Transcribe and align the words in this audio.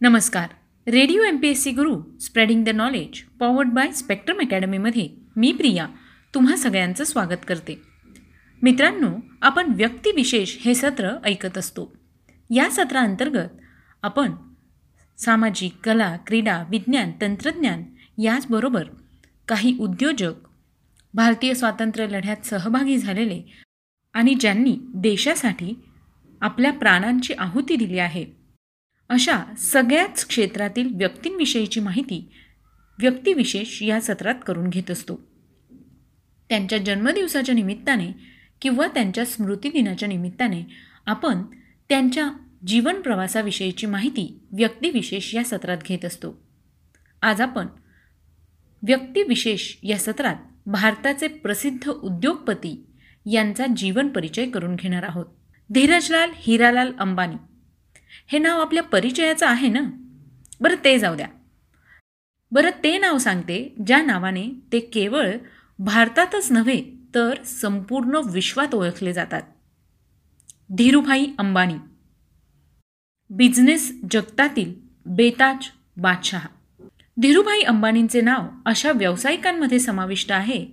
नमस्कार. 0.00 0.48
Radio 0.86 1.22
M 1.22 1.36
P 1.36 1.48
S 1.48 1.62
C 1.64 1.70
Guru 1.70 1.94
spreading 2.20 2.64
the 2.64 2.68
knowledge 2.68 3.20
powered 3.38 3.68
by 3.68 3.92
Spectrum 3.92 4.40
अकॅडमीमध्ये 4.40 5.08
मी 5.36 5.52
प्रिया 5.52 5.86
तुम्हा 6.34 6.56
सगळ्यांचं 6.56 7.04
स्वागत 7.04 7.46
करते. 7.48 7.78
मित्रांनो 8.62 9.08
आपण 9.42 9.72
व्यक्तिविशेष 9.74 10.56
हे 10.60 10.74
सत्र 10.74 11.16
ऐकत 11.24 11.58
असतो. 11.58 11.96
या 12.50 12.70
सत्राअंतर्गत 12.70 13.56
आपण 14.02 14.32
सामाजिक 15.18 15.76
कला 15.84 16.16
क्रीडा 16.26 16.62
विज्ञान 16.70 17.12
तंत्रज्ञान 17.20 17.82
याचबरोबर 18.18 18.84
काही 19.48 19.76
उद्योजक 19.80 20.48
भारतीय 21.14 21.54
स्वातंत्र्य 21.54 22.06
लढ्यात 22.06 22.46
सहभागी 22.46 22.98
झालेले 22.98 23.42
आणि 24.14 24.34
ज्यांनी 24.34 24.76
देशासाठी 24.94 25.74
आपल्या 26.40 26.72
प्राणांची 26.72 27.34
आहुती 27.38 27.76
दिली 27.76 27.98
आहे 27.98 28.45
अशा 29.08 29.54
सगळ्याच 29.58 30.26
क्षेत्रातील 30.26 30.94
व्यक्तींविषयीची 30.94 31.80
माहिती 31.80 32.30
व्यक्तिविशेष 32.98 33.82
या 33.82 34.00
सत्रात 34.00 34.34
करून 34.46 34.68
घेत 34.68 34.90
असतो. 34.90 35.20
त्यांच्या 36.48 36.78
जन्मदिवसाच्या 36.78 37.54
निमित्ताने 37.54 38.08
किंवा 38.62 38.86
त्यांच्या 38.86 39.24
स्मृतिदिनाच्या 39.24 40.08
निमित्ताने 40.08 40.62
आपण 41.06 41.42
त्यांच्या 41.88 42.30
जीवन 42.66 43.00
प्रवासाविषयीची 43.00 43.86
माहिती 43.86 44.40
व्यक्तिविशेष 44.52 45.34
या 45.34 45.44
सत्रात 45.44 45.78
घेत 45.88 46.04
असतो. 46.04 46.42
आज 47.22 47.40
आपण 47.40 47.66
व्यक्तिविशेष 48.82 49.76
या 49.82 49.98
सत्रात 49.98 50.36
भारताचे 50.66 51.28
प्रसिद्ध 51.28 51.88
उद्योगपती 51.88 52.86
यांचा 53.26 53.64
जीवन 53.76 54.08
परिचय 54.08 54.50
करून 54.50 54.74
घेणार 54.74 55.02
आहोत. 55.02 55.26
धीरजलाल 55.70 56.30
हिरालाल 56.36 56.92
अंबानी 56.98 57.36
हे 58.26 58.38
नाव 58.38 58.60
आपल्या 58.60 58.82
परिचयाचं 58.82 59.46
आहे 59.46 59.68
ना? 59.68 59.80
बरं 60.60 60.84
ते 60.84 60.98
जाऊ 60.98 61.16
द्या. 61.16 61.28
बरं 62.52 62.70
ते 62.84 62.98
नाव 62.98 63.18
सांगते 63.18 63.74
ज्या 63.86 64.02
नावाने 64.02 64.48
ते 64.72 64.80
केवळ 64.80 65.32
भारतातच 65.78 66.52
नव्हे 66.52 66.84
तर 67.14 67.42
संपूर्ण 67.44 68.20
विश्वात 68.32 68.74
ओळखले 68.74 69.12
जातात. 69.12 69.42
धीरूभाई 70.70 71.26
अंबानी. 71.38 71.74
बिझनेस 73.30 73.92
जगतातील 74.10 74.74
बेताज 75.06 75.56
बादशहा. 75.96 76.48
धीरूभाई 77.20 77.60
अंबानींचे 77.60 78.20
नाव 78.20 78.48
अशा 78.66 78.92
व्यावसायिकांमध्ये 78.92 79.78
समाविष्ट 79.78 80.32
आहे 80.32 80.66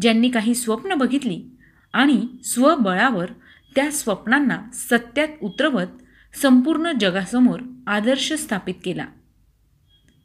ज्यांनी 0.00 0.30
काही 0.30 0.54
स्वप्न 0.54 0.94
बघितली 0.94 1.44
आणि 1.92 2.26
स्वबळावर 2.44 3.30
त्या 3.74 3.90
स्वप्नांना 3.90 4.62
सत्यात 4.74 5.28
उतरवत 5.42 5.86
संपूर्ण 6.34 6.92
जगासमोर 7.00 7.60
आदर्श 7.86 8.32
स्थापित 8.32 8.74
केला. 8.84 9.06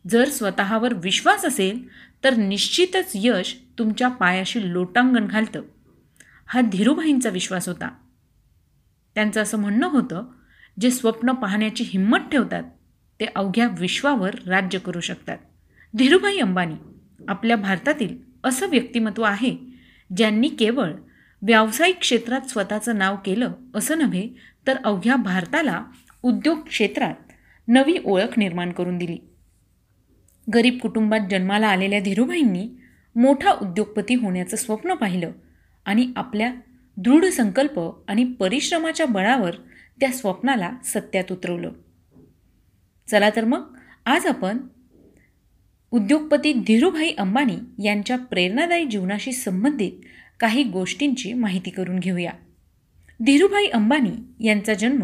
जर 0.10 0.30
स्वतःवर 0.30 0.94
विश्वास 0.94 1.46
असेल 1.46 1.88
तर 2.24 2.36
निश्चितच 2.36 3.12
यश 3.16 3.56
तुमच्या 3.80 4.08
पायाशी 4.08 4.74
लोटांगण 4.74 5.28
घालतं. 5.28 5.62
हा 6.46 6.62
धीरूभाईंचा 6.62 7.30
विश्वास 7.30 7.68
होता. 7.68 7.90
त्यांचं 9.16 9.42
असं 9.42 9.58
म्हणणं 9.58 9.88
होतं 9.88 10.24
जे 10.80 10.92
स्वप्न 10.92 11.32
पाहण्याची 11.32 11.84
हिंमत 11.88 12.18
ठेवतात 12.18 12.64
ते 13.20 13.26
अवघ्या 13.36 13.68
विश्वावर 13.80 14.36
राज्य 14.48 14.80
करू 14.80 15.00
शकतात. 15.00 15.38
धीरूभाई 15.98 16.38
अंबानी 16.38 16.76
आपल्या 17.28 17.58
भारतातील 17.58 18.18
असं 18.44 18.70
व्यक्तिमत्व 18.70 19.24
आहे 19.24 19.58
ज्यांनी 20.18 20.48
केवळ 20.50 20.92
व्यावसायिक 21.42 22.00
क्षेत्रात 22.00 22.42
स्वतःचं 22.42 22.98
नाव 22.98 23.16
केलं 23.26 23.52
असं 23.76 23.98
नव्हे 23.98 24.30
तर 24.68 24.78
अवघ्या 24.84 25.16
भारताला 25.16 25.84
उद्योग 26.24 26.60
क्षेत्रात 26.60 27.16
नवी 27.68 27.98
ओळख 28.06 28.40
निर्माण 28.40 28.72
करून 28.72 28.98
दिली. 28.98 29.18
गरीब 30.54 30.80
कुटुंबात 30.80 31.20
जन्माला 31.30 31.68
आलेल्या 31.68 32.00
धीरूभाईंनी 32.00 32.70
मोठा 33.16 33.52
उद्योगपती 33.52 34.16
होण्याचं 34.16 34.58
स्वप्न 34.58 34.94
पाहिलं 34.94 35.32
आणि 35.86 36.12
आपल्या 36.16 36.54
दृढ 36.98 37.26
संकल्प 37.26 37.80
आणि 38.08 38.24
परिश्रमाच्या 38.24 39.06
बळावर 39.06 39.56
त्या 40.00 40.12
स्वप्नाला 40.12 40.72
सत्यात 40.84 41.32
उतरवलं. 41.32 41.72
चला 43.08 43.30
तर 43.30 43.46
मग 43.46 43.78
आज 44.06 44.26
आपण 44.26 44.58
उद्योगपती 45.92 46.54
धीरूभाई 46.54 47.12
अंबानी 47.18 47.86
यांच्या 47.86 48.18
प्रेरणादायी 48.18 48.86
जीवनाशी 48.86 49.32
संबंधित 49.32 49.92
काही 50.40 50.64
गोष्टींची 50.64 51.34
माहिती 51.34 51.70
करून 51.70 52.00
घेऊया. 52.00 52.32
धीरूभाई 53.26 53.68
अंबानी 53.68 54.46
यांचा 54.48 54.74
जन्म 54.74 55.04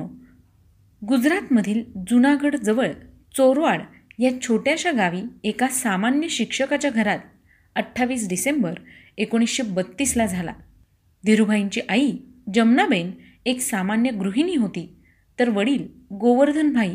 गुजरातमधील 1.06 1.84
जुनागडजवळ 2.10 2.88
चोरवाड 3.36 3.82
या 4.20 4.42
छोट्याशा 4.42 4.92
गावी 4.92 5.22
एका 5.44 5.68
सामान्य 5.68 6.28
शिक्षकाच्या 6.28 6.92
घरात 6.92 7.20
अठ्ठावीस 7.76 8.30
डिसेंबर 8.30 8.74
एकोणीसशे 9.18 9.64
बत्तीसला 9.64 10.26
झाला. 10.26 10.54
धीरूभाईंची 11.26 11.82
आई 11.90 12.12
जमनाबेन 12.54 13.12
एक 13.46 13.62
सामान्य 13.62 14.10
गृहिणी 14.10 14.56
होती. 14.56 14.96
तर 15.40 15.50
वडील 15.50 15.88
गोवर्धनभाई 16.14 16.94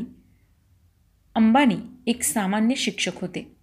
अंबानी 1.34 1.76
एक 2.06 2.22
सामान्य 2.22 2.74
शिक्षक 2.74 3.20
होते. 3.20 3.56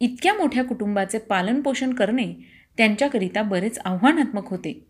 इतक्या 0.00 0.34
मोठ्या 0.34 0.64
कुटुंबाचे 0.64 1.18
पालनपोषण 1.18 1.94
करणे 1.94 2.34
त्यांच्याकरिता 2.76 3.42
बरेच 3.42 3.78
आव्हानात्मक 3.78 4.48
होते. 4.48 4.89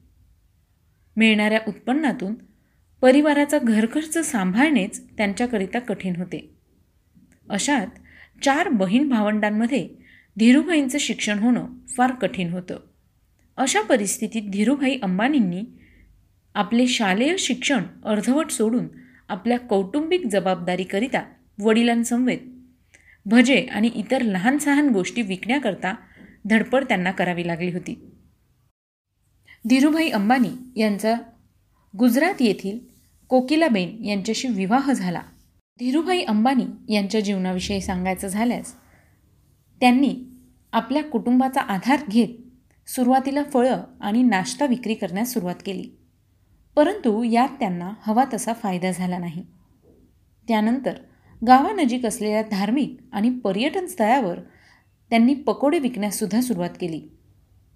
मिळणाऱ्या 1.17 1.61
उत्पन्नातून 1.69 2.35
परिवाराचा 3.01 3.59
घरखर्च 3.59 4.19
सांभाळणेच 4.19 5.11
त्यांच्याकरिता 5.17 5.79
कठीण 5.79 6.17
होते. 6.17 6.55
अशात 7.49 7.87
चार 8.45 8.69
बहीण 8.69 9.09
भावंडांमध्ये 9.09 9.89
धीरूभाईंचं 10.39 10.99
शिक्षण 10.99 11.39
होणं 11.39 11.67
फार 11.97 12.13
कठीण 12.13 12.51
होतं. 12.51 12.79
अशा 13.57 13.83
परिस्थितीत 13.83 14.43
धीरूभाई 14.51 14.99
अंबानींनी 15.03 15.63
आपले 16.55 16.87
शालेय 16.87 17.37
शिक्षण 17.39 17.83
अर्धवट 18.05 18.51
सोडून 18.51 18.87
आपल्या 19.29 19.59
कौटुंबिक 19.59 20.27
जबाबदारीकरिता 20.27 21.23
वडिलांसमवेत 21.59 22.39
भजे 23.27 23.61
आणि 23.63 23.91
इतर 23.95 24.23
लहान 24.23 24.59
सहान 24.59 24.89
गोष्टी 24.89 25.23
विकण्याकरता 25.23 25.95
धडपड 26.47 26.85
त्यांना 26.85 27.11
करावी 27.11 27.47
लागली 27.47 27.73
होती. 27.73 28.10
धीरूभाई 29.69 30.09
अंबानी 30.09 30.81
यांचा 30.81 31.15
गुजरात 31.99 32.35
येथील 32.41 32.79
कोकिलाबेन 33.29 34.05
यांच्याशी 34.05 34.49
विवाह 34.49 34.93
झाला. 34.93 35.21
धीरूभाई 35.79 36.23
अंबानी 36.23 36.95
यांच्या 36.95 37.21
जीवनाविषयी 37.21 37.81
सांगायचं 37.81 38.29
झाल्यास 38.29 38.75
त्यांनी 39.81 40.17
आपल्या 40.73 41.05
कुटुंबाचा 41.05 41.61
आधार 41.61 42.01
घेत 42.11 42.29
सुरुवातीला 42.89 43.43
फळं 43.43 43.83
आणि 44.01 44.23
नाश्ता 44.23 44.67
विक्री 44.67 44.95
करण्यास 44.95 45.33
सुरुवात 45.33 45.55
केली. 45.67 45.91
परंतु 46.77 47.23
यात 47.23 47.49
त्यांना 47.49 47.93
हवा 48.01 48.25
तसा 48.35 48.53
फायदा 48.53 48.91
झाला 48.91 49.19
नाही. 49.19 49.47
त्यानंतर 50.49 50.95
गावानजीक 51.47 52.07
असलेल्या 52.07 52.43
धार्मिक 52.51 52.97
आणि 53.13 53.31
पर्यटन 53.31 53.87
स्थळावर 53.87 54.41
त्यांनी 55.11 55.35
पकोडे 55.35 55.79
विकण्याससुद्धा 55.79 56.41
सुरुवात 56.41 56.71
केली. 56.81 57.09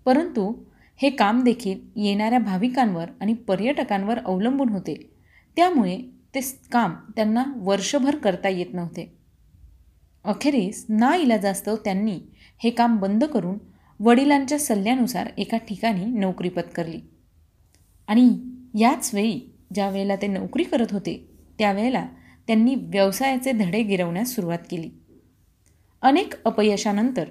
परंतु 0.04 0.64
हे 0.96 1.10
काम 1.10 1.42
देखील 1.42 1.80
येणाऱ्या 1.96 2.38
भाविकांवर 2.38 3.04
आणि 3.20 3.34
पर्यटकांवर 3.34 4.18
अवलंबून 4.18 4.68
होते. 4.68 5.10
त्यामुळे 5.56 5.98
ते 6.34 6.40
काम 6.72 6.94
त्यांना 7.16 7.44
वर्षभर 7.56 8.16
करता 8.16 8.48
येत 8.48 8.66
नव्हते. 8.72 9.16
अखेरीस 10.24 10.86
ना 10.88 11.16
इलाजास्तव 11.16 11.76
त्यांनी 11.76 12.20
हे 12.64 12.70
काम 12.70 12.96
बंद 12.96 13.24
करून 13.24 13.58
वडिलांच्या 14.00 14.58
सल्ल्यानुसार 14.58 15.28
एका 15.38 15.56
ठिकाणी 15.56 16.04
नोकरी 16.04 16.48
पत्करली. 16.48 17.00
आणि 18.08 18.38
याच 18.80 19.10
वेळी 19.14 19.40
ज्या 19.74 19.88
वेळेला 19.88 20.16
ते 20.16 20.26
नोकरी 20.26 20.62
करत 20.62 20.92
होते 20.92 21.30
त्यावेळेला 21.58 22.06
त्यांनी 22.46 22.74
व्यवसायाचे 22.74 23.52
धडे 23.52 23.82
गिरवण्यास 23.82 24.34
सुरुवात 24.34 24.58
केली. 24.70 24.90
अनेक 26.02 26.44
अपयशानंतर 26.44 27.24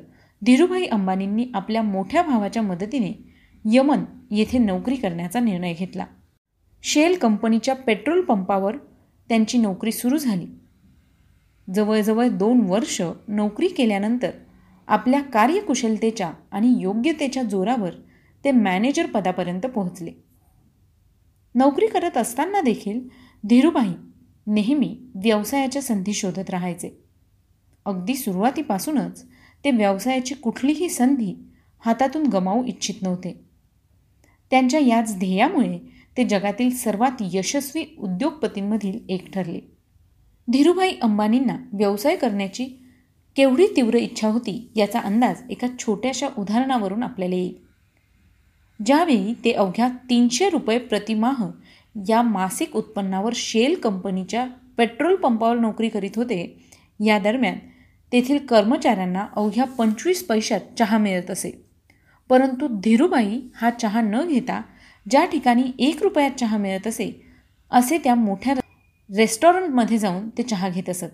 धीरूभाई 0.45 0.85
अंबानींनी 0.85 1.45
आपल्या 1.53 1.81
मोठ्या 1.81 2.21
भावाच्या 2.21 2.61
मदतीने 2.61 3.32
यमन 3.65 4.04
येथे 4.31 4.57
नोकरी 4.57 4.95
करण्याचा 4.95 5.39
निर्णय 5.39 5.74
घेतला. 5.74 6.06
शेल 6.83 7.18
कंपनीच्या 7.18 7.75
पेट्रोल 7.75 8.21
पंपावर 8.21 8.77
त्यांची 9.30 9.57
नोकरी 9.57 9.92
सुरू 9.92 10.18
झाली. 10.18 10.45
जवळजवळ 11.75 12.27
दोन 12.27 12.62
वर्ष 12.62 13.01
नोकरी 13.27 13.68
केल्यानंतर 13.68 14.31
आपल्या 14.88 15.21
कार्यकुशलतेच्या 15.21 16.33
आणि 16.51 16.75
योग्यतेच्या 16.80 17.44
जोरावर 17.44 17.92
ते 18.44 18.51
मॅनेजर 18.51 19.06
पदापर्यंत 19.06 19.62
पोहोचले. 19.62 20.12
नोकरी 21.56 21.88
करत 21.88 22.18
असताना 22.18 22.62
देखील 22.62 23.07
धीरूभाई 23.50 23.94
नेहमी 24.48 24.98
व्यवसायाच्या 25.15 25.81
संधी 25.81 26.13
शोधत 26.13 26.50
राहायचे. 26.50 27.04
अगदी 27.86 28.15
सुरुवातीपासूनच 28.15 29.25
ते 29.63 29.71
व्यवसायाची 29.71 30.36
कुठलीही 30.36 30.89
संधी 30.89 31.36
हातातून 31.80 32.27
गमावू 32.27 32.63
इच्छित 32.63 32.95
नव्हते. 33.01 33.42
त्यांच्या 34.53 34.79
याच 34.79 35.19
ध्येयामुळे 35.19 35.79
ते 36.17 36.23
जगातील 36.23 36.69
सर्वात 36.69 37.11
यशस्वी 37.33 37.85
उद्योगपतींमधील 38.00 39.00
एक 39.09 39.33
ठरले. 39.33 39.59
धीरूभाई 40.51 40.91
अंबानींना 41.01 41.57
व्यवसाय 41.73 42.15
करण्याची 42.15 42.65
केवढी 43.35 43.67
तीव्र 43.75 43.97
इच्छा 43.97 44.27
होती 44.27 44.71
याचा 44.75 45.00
अंदाज 45.00 45.35
एका 45.50 45.67
छोट्याशा 45.79 46.27
उदाहरणावरून 46.38 47.03
आपल्याला 47.03 47.35
येईल. 47.35 47.53
ज्यावेळी 48.85 49.33
ते 49.45 49.51
अवघ्या 49.51 49.89
तीनशे 50.09 50.50
रुपये 50.50 50.77
प्रतिमाह 50.77 51.44
या 52.09 52.21
मासिक 52.21 52.75
उत्पन्नावर 52.75 53.33
शेल 53.35 53.75
कंपनीच्या 53.75 54.47
पेट्रोल 54.77 55.15
पंपावर 55.15 55.57
नोकरी 55.57 55.89
करीत 55.89 56.11
होते 56.15 56.69
या 57.05 57.19
दरम्यान 57.19 57.55
तेथील 58.11 58.38
कर्मचाऱ्यांना 58.38 59.27
अवघ्या 59.35 59.65
पंचवीस 59.65 60.27
पैशात 60.27 60.59
चहा 60.79 60.97
मिळत 60.97 61.31
असे. 61.31 61.72
परंतु 62.29 62.67
धीरूबाई 62.67 63.41
हा 63.55 63.69
चहा 63.69 64.01
न 64.01 64.27
घेता 64.27 64.61
ज्या 65.09 65.25
ठिकाणी 65.25 65.63
एक 65.79 66.03
रुपयात 66.03 66.31
चहा 66.31 66.57
मिळत 66.57 66.87
असे 66.87 67.25
असे 67.71 67.97
त्या 67.97 68.15
मोठ्या 68.15 68.53
रेस्टॉरंटमध्ये 69.17 69.97
जाऊन 69.97 70.29
ते 70.29 70.43
चहा 70.43 70.69
घेत 70.69 70.89
असत. 70.89 71.05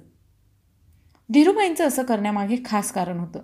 धीरूबाईंचं 1.29 1.88
असं 1.88 2.03
करण्यामागे 2.03 2.56
खास 2.65 2.91
कारण 2.91 3.19
होतं. 3.19 3.39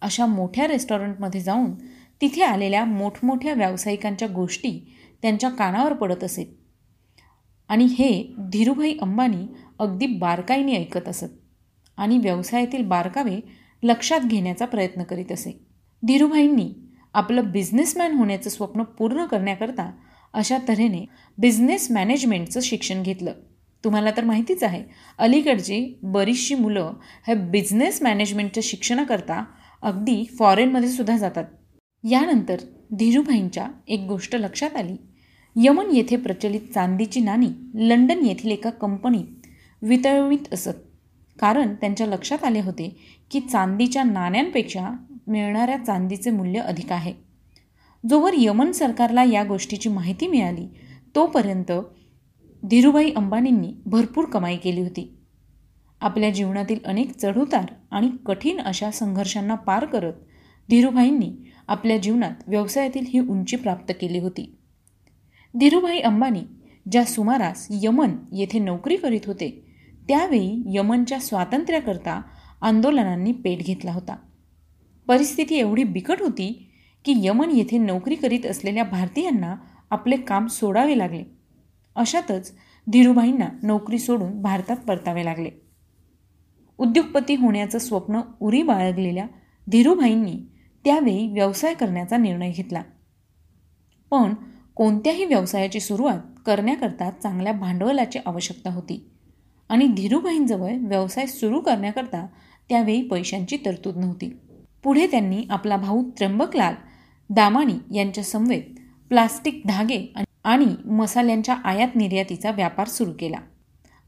अशा 0.00 0.26
मोठ्या 0.26 0.68
रेस्टॉरंटमध्ये 0.68 1.40
जाऊन 1.40 1.74
तिथे 2.20 2.42
आलेल्या 2.42 2.84
मोठमोठ्या 2.84 3.54
व्यावसायिकांच्या 3.54 4.28
गोष्टी 4.28 4.94
त्यांच्या 5.22 5.50
कानावर 5.50 5.92
पडत 5.92 6.24
असे. 6.24 6.58
आणि 7.68 7.84
हे 7.84 8.34
धीरूभाई 8.38 8.96
अंबानी 9.02 9.46
अगदी 9.78 10.06
बारकाईने 10.06 10.76
ऐकत 10.76 11.08
असत 11.08 11.40
आणि 11.96 12.18
व्यवसायातील 12.18 12.86
बारकावे 12.86 13.40
लक्षात 13.82 14.20
घेण्याचा 14.20 14.66
प्रयत्न 14.66 15.02
करीत 15.02 15.32
असे. 15.32 15.66
धीरूभाईंनी 16.02 16.74
आपलं 17.14 17.50
बिझनेसमॅन 17.52 18.12
होण्याचं 18.12 18.50
स्वप्न 18.50 18.82
पूर्ण 18.82 19.24
करण्याकरता 19.24 19.90
अशा 20.34 20.58
तऱ्हेने 20.68 21.04
बिझनेस 21.38 21.90
मॅनेजमेंटचं 21.90 22.60
शिक्षण 22.60 23.02
घेतलं. 23.02 23.32
तुम्हाला 23.84 24.10
तर 24.16 24.24
माहितीच 24.24 24.62
आहे 24.62 24.82
अलीकडची 25.18 25.98
बरीचशी 26.02 26.54
मुलं 26.54 26.92
हे 27.26 27.34
बिझनेस 27.34 28.02
मॅनेजमेंटच्या 28.02 28.62
शिक्षणाकरता 28.66 29.44
अगदी 29.82 30.24
फॉरेनमध्ये 30.38 30.88
सुद्धा 30.88 31.16
जातात. 31.16 31.44
यानंतर 32.04 32.56
धीरूभाईंच्या 32.92 33.66
एक 33.88 34.00
गोष्ट 34.00 34.36
लक्षात 34.36 34.76
आली. 34.76 34.96
यमन 35.56 35.90
येथे 35.92 36.16
प्रचलित 36.16 36.72
चांदीची 36.74 37.20
नाणी 37.20 37.48
लंडन 37.88 38.24
येथील 38.24 38.50
एका 38.50 38.70
कंपनीत 38.70 39.46
वितळवीत 39.82 40.52
असत. 40.52 40.78
कारण 41.40 41.74
त्यांच्या 41.74 42.06
लक्षात 42.06 42.44
आले 42.44 42.60
होते 42.60 42.88
की 43.30 43.40
चांदीच्या 43.40 44.02
नाण्यांपेक्षा 44.02 44.88
मिळणाऱ्या 45.32 45.76
चांदीचे 45.76 46.30
मूल्य 46.30 46.60
अधिक 46.60 46.92
आहे. 46.92 47.14
जोवर 48.08 48.32
यमन 48.36 48.72
सरकारला 48.72 49.24
या 49.24 49.44
गोष्टीची 49.44 49.88
माहिती 49.88 50.26
मिळाली 50.26 50.66
तोपर्यंत 51.14 51.72
धीरूभाई 52.64 53.10
अंबानींनी 53.16 53.72
भरपूर 53.86 54.24
कमाई 54.24 54.56
केली 54.56 54.80
होती. 54.80 55.16
आपल्या 56.00 56.30
जीवनातील 56.30 56.78
अनेक 56.84 57.10
चढउतार 57.16 57.64
आणि 57.90 58.10
कठीण 58.26 58.60
अशा 58.60 58.90
संघर्षांना 58.90 59.54
पार 59.54 59.84
करत 59.84 60.12
धीरूभाईंनी 60.70 61.32
आपल्या 61.68 61.96
जीवनात 61.96 62.30
व्यवसायातील 62.46 63.04
ही 63.08 63.20
उंची 63.20 63.56
प्राप्त 63.56 63.92
केली 64.00 64.18
होती. 64.18 64.56
धीरूभाई 65.60 65.98
अंबानी 65.98 66.42
ज्या 66.90 67.04
सुमारास 67.04 67.66
यमन 67.70 68.10
येथे 68.32 68.58
नोकरी 68.58 68.96
करीत 68.96 69.26
होते 69.26 69.50
त्यावेळी 70.08 70.62
यमनच्या 70.66 71.20
स्वातंत्र्याकरता 71.20 72.22
आंदोलनांनी 72.62 73.32
पेट 73.32 73.58
घेतला 73.58 73.92
होता. 73.92 74.16
परिस्थिती 75.08 75.54
एवढी 75.54 75.84
बिकट 75.84 76.20
होती 76.20 76.70
की 77.04 77.14
यमन 77.16 77.50
येथे 77.50 77.78
नोकरी 77.78 78.14
करीत 78.14 78.46
असलेल्या 78.46 78.84
भारतीयांना 78.84 79.56
आपले 79.90 80.16
काम 80.16 80.46
सोडावे 80.46 80.98
लागले. 80.98 81.24
अशातच 81.96 82.52
धीरूभाईंना 82.92 83.48
नोकरी 83.62 83.98
सोडून 83.98 84.42
भारतात 84.42 84.76
परतावे 84.76 85.24
लागले. 85.24 85.50
उद्योगपती 86.78 87.34
होण्याचं 87.34 87.78
स्वप्न 87.78 88.20
उरी 88.40 88.62
बाळगलेल्या 88.62 89.26
धीरूभाईंनी 89.70 90.40
त्यावेळी 90.84 91.32
व्यवसाय 91.32 91.74
करण्याचा 91.74 92.16
निर्णय 92.16 92.50
घेतला. 92.50 92.82
पण 94.10 94.34
कोणत्याही 94.74 95.24
व्यवसायाची 95.24 95.80
सुरुवात 95.80 96.18
करण्याकरता 96.46 97.10
चांगल्या 97.10 97.52
भांडवलाची 97.52 98.18
आवश्यकता 98.26 98.70
होती 98.70 99.10
आणि 99.68 99.86
धीरूभाईंजवळ 99.86 100.72
व्यवसाय 100.80 101.26
सुरू 101.26 101.60
करण्याकरता 101.60 102.26
त्यावेळी 102.68 103.02
पैशांची 103.02 103.56
तरतूद 103.56 103.96
नव्हती. 103.96 104.36
पुढे 104.84 105.06
त्यांनी 105.06 105.44
आपला 105.50 105.76
भाऊ 105.76 106.02
त्र्यंबकलाल 106.10 106.74
दामाणी 107.30 107.74
यांच्या 107.94 108.24
समवेत 108.24 108.62
प्लास्टिक 109.08 109.62
धागे 109.66 110.12
आणि 110.44 110.74
मसाल्यांच्या 110.84 111.54
आयात 111.54 111.96
निर्यातीचा 111.96 112.50
व्यापार 112.50 112.88
सुरू 112.88 113.12
केला. 113.18 113.36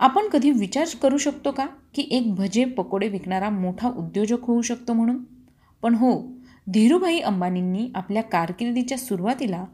आपण 0.01 0.29
कधी 0.29 0.51
विचार 0.51 0.87
करू 1.03 1.19
शकतो 1.19 1.51
का 1.51 1.67
की 1.95 2.09
एक 2.11 2.35
भजे 2.35 2.65
पकोडे 2.65 3.09
विकणारा 3.09 3.51
मोठा 3.51 3.89
उद्योजक 3.89 4.45
होऊ 4.45 4.63
शकतो 4.63 4.93
म्हणून? 4.93 5.23
पण 5.83 5.95
हो 5.95 6.13
धीरूभाई 6.73 7.19
अंबानींनी 7.19 7.91
आपल्या 7.95 8.23
कारकिर्दीच्या 8.23 8.99
सुरुवातीला 8.99 9.65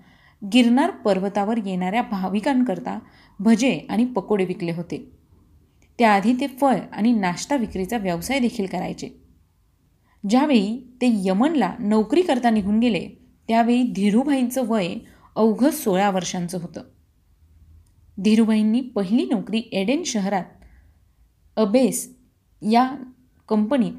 गिरनार 0.52 0.90
पर्वतावर 0.90 1.58
येणाऱ्या 1.66 2.02
भाविकांकरता 2.02 2.98
भजे 3.40 3.78
आणि 3.90 4.04
पकोडे 4.04 4.44
विकले 4.44 4.72
होते. 4.72 5.10
त्याआधी 5.98 6.32
ते 6.40 6.46
फळ 6.46 6.76
आणि 6.92 7.12
नाश्ता 7.12 7.56
विक्रीचा 7.56 7.98
व्यवसाय 7.98 8.38
देखील 8.38 8.66
करायचे. 8.66 9.19
ज्यावेळी 10.28 10.78
ते 11.00 11.10
यमनला 11.24 11.74
नोकरी 11.78 12.22
करता 12.22 12.50
निघून 12.50 12.78
गेले 12.78 13.08
त्यावेळी 13.48 13.82
धीरूभाईंचं 13.82 14.66
वय 14.66 14.94
अवघं 15.36 15.70
सोळा 15.70 16.10
वर्षांचं 16.10 16.58
होतं. 16.60 16.82
धीरूभाईंनी 18.18 18.80
पहिली 18.80 19.24
नोकरी 19.24 19.62
एडेन 19.72 20.02
शहरात 20.02 20.44
अबेस 21.56 22.16
या 22.62 22.96
कंपनीत 23.48 23.92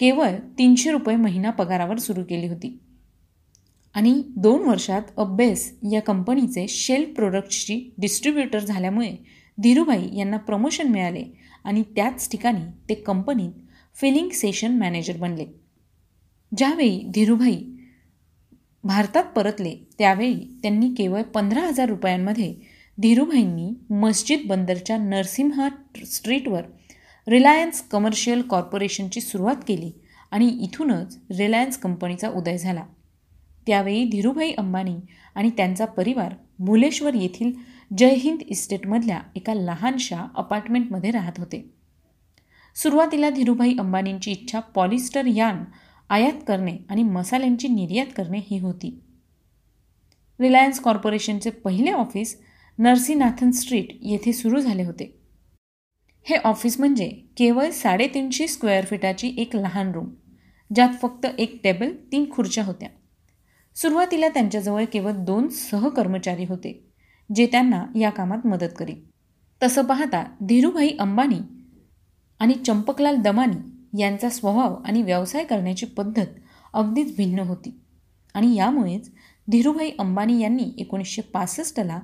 केवळ 0.00 0.30
तीनशे 0.58 0.90
रुपये 0.90 1.16
महिना 1.16 1.50
पगारावर 1.50 1.98
सुरू 1.98 2.22
केली 2.24 2.48
होती. 2.48 2.78
आणि 3.94 4.22
दोन 4.36 4.62
वर्षात 4.62 5.02
अब्बेस 5.16 5.78
या 5.92 6.00
कंपनीचे 6.00 6.68
शेल 6.68 7.14
प्रोडक्ट्सची 7.14 7.94
डिस्ट्रीब्युटर 7.98 8.58
झाल्यामुळे 8.58 9.16
धीरूभाई 9.58 10.16
यांना 10.16 10.36
प्रमोशन 10.36 10.88
मिळाले 10.88 11.24
आणि 11.64 11.82
त्याच 11.82 12.30
ठिकाणी 12.30 12.60
ते 12.88 12.94
कंपनीत 12.94 13.52
फिलिंग 13.94 14.28
सेशन 14.28 14.78
मॅनेजर 14.78 15.16
बनले. 15.16 15.57
ज्यावेळी 16.56 17.00
धीरूभाई 17.14 17.58
भारतात 18.84 19.24
परतले 19.24 19.74
त्यावेळी 19.98 20.58
त्यांनी 20.62 20.94
केवळ 20.98 21.22
पंधरा 21.22 21.60
हजार 21.60 21.88
रुपयांमध्ये 21.88 22.54
धीरूभाईंनी 22.98 23.70
मस्जिद 23.90 24.40
बंदरच्या 24.46 24.96
नरसिम्हा 24.98 25.68
स्ट्रीटवर 26.06 26.62
रिलायन्स 27.26 27.80
कमर्शियल 27.82 28.42
कॉर्पोरेशनची 28.42 29.20
सुरुवात 29.20 29.56
केली 29.68 29.90
आणि 30.30 30.48
इथूनच 30.60 31.18
रिलायन्स 31.38 31.76
कंपनीचा 31.76 32.28
उदय 32.28 32.58
झाला. 32.58 32.84
त्यावेळी 33.66 34.04
धीरूभाई 34.04 34.52
अंबानी 34.52 34.96
आणि 35.34 35.50
त्यांचा 35.50 35.84
परिवार 35.84 36.34
भुलेश्वर 36.58 37.14
येथील 37.14 37.52
जय 37.98 38.14
हिंद 38.14 38.42
इस्टेटमधल्या 38.42 39.20
एका 39.36 39.54
लहानशा 39.54 40.26
अपार्टमेंटमध्ये 40.36 41.10
राहत 41.10 41.38
होते. 41.38 41.70
सुरुवातीला 42.76 43.30
धीरूभाई 43.30 43.74
अंबानींची 43.78 44.30
इच्छा 44.30 44.60
पॉलिस्टर 44.60 45.26
यान 45.26 45.64
आयात 46.08 46.32
करणे 46.48 46.76
आणि 46.88 47.02
मसाल्यांची 47.02 47.68
निर्यात 47.68 48.06
करणे 48.16 48.40
ही 48.50 48.58
होती. 48.58 49.00
रिलायन्स 50.40 50.80
कॉर्पोरेशनचे 50.80 51.50
पहिले 51.50 51.90
ऑफिस 51.90 52.40
नरसीनाथन 52.78 53.50
स्ट्रीट 53.50 53.86
येथे 54.00 54.32
सुरू 54.32 54.60
झाले 54.60 54.84
होते. 54.84 55.18
हे 56.24 56.36
ऑफिस 56.36 56.78
म्हणजे 56.78 57.08
केवळ 57.08 57.70
साडेतीनशे 57.70 58.46
स्क्वेअर 58.46 58.84
फीटाची 58.84 59.34
एक 59.38 59.56
लहान 59.56 59.92
रूम 59.92 60.14
ज्यात 60.74 60.88
फक्त 61.02 61.26
एक 61.38 61.60
टेबल 61.64 61.96
तीन 62.12 62.30
खुर्च्या 62.30 62.64
होत्या. 62.64 62.88
सुरुवातीला 63.74 64.28
त्यांच्याजवळ 64.28 64.84
केवळ 64.84 65.12
दोन 65.12 65.48
सहकर्मचारी 65.48 66.44
होते 66.44 66.84
जे 67.34 67.46
त्यांना 67.46 67.86
या 67.98 68.10
कामात 68.10 68.46
मदत 68.46 68.72
करी. 68.76 68.94
तसं 69.62 69.84
पाहता 69.84 70.24
धीरूभाई 70.42 70.90
अंबानी 70.98 71.38
आणि 72.38 72.54
चंपकलाल 72.54 73.16
दमानी 73.16 73.77
यांचा 73.98 74.28
स्वभाव 74.28 74.74
आणि 74.84 75.02
व्यवसाय 75.02 75.44
करण्याची 75.44 75.86
पद्धत 75.86 76.26
अगदीच 76.72 77.16
भिन्न 77.16 77.38
होती. 77.38 77.80
आणि 78.34 78.56
यामुळेच 78.56 79.10
धीरूभाई 79.50 79.90
अंबानी 79.98 80.40
यांनी 80.42 80.64
एकोणीसशे 80.78 81.22
पासष्टला 81.22 82.00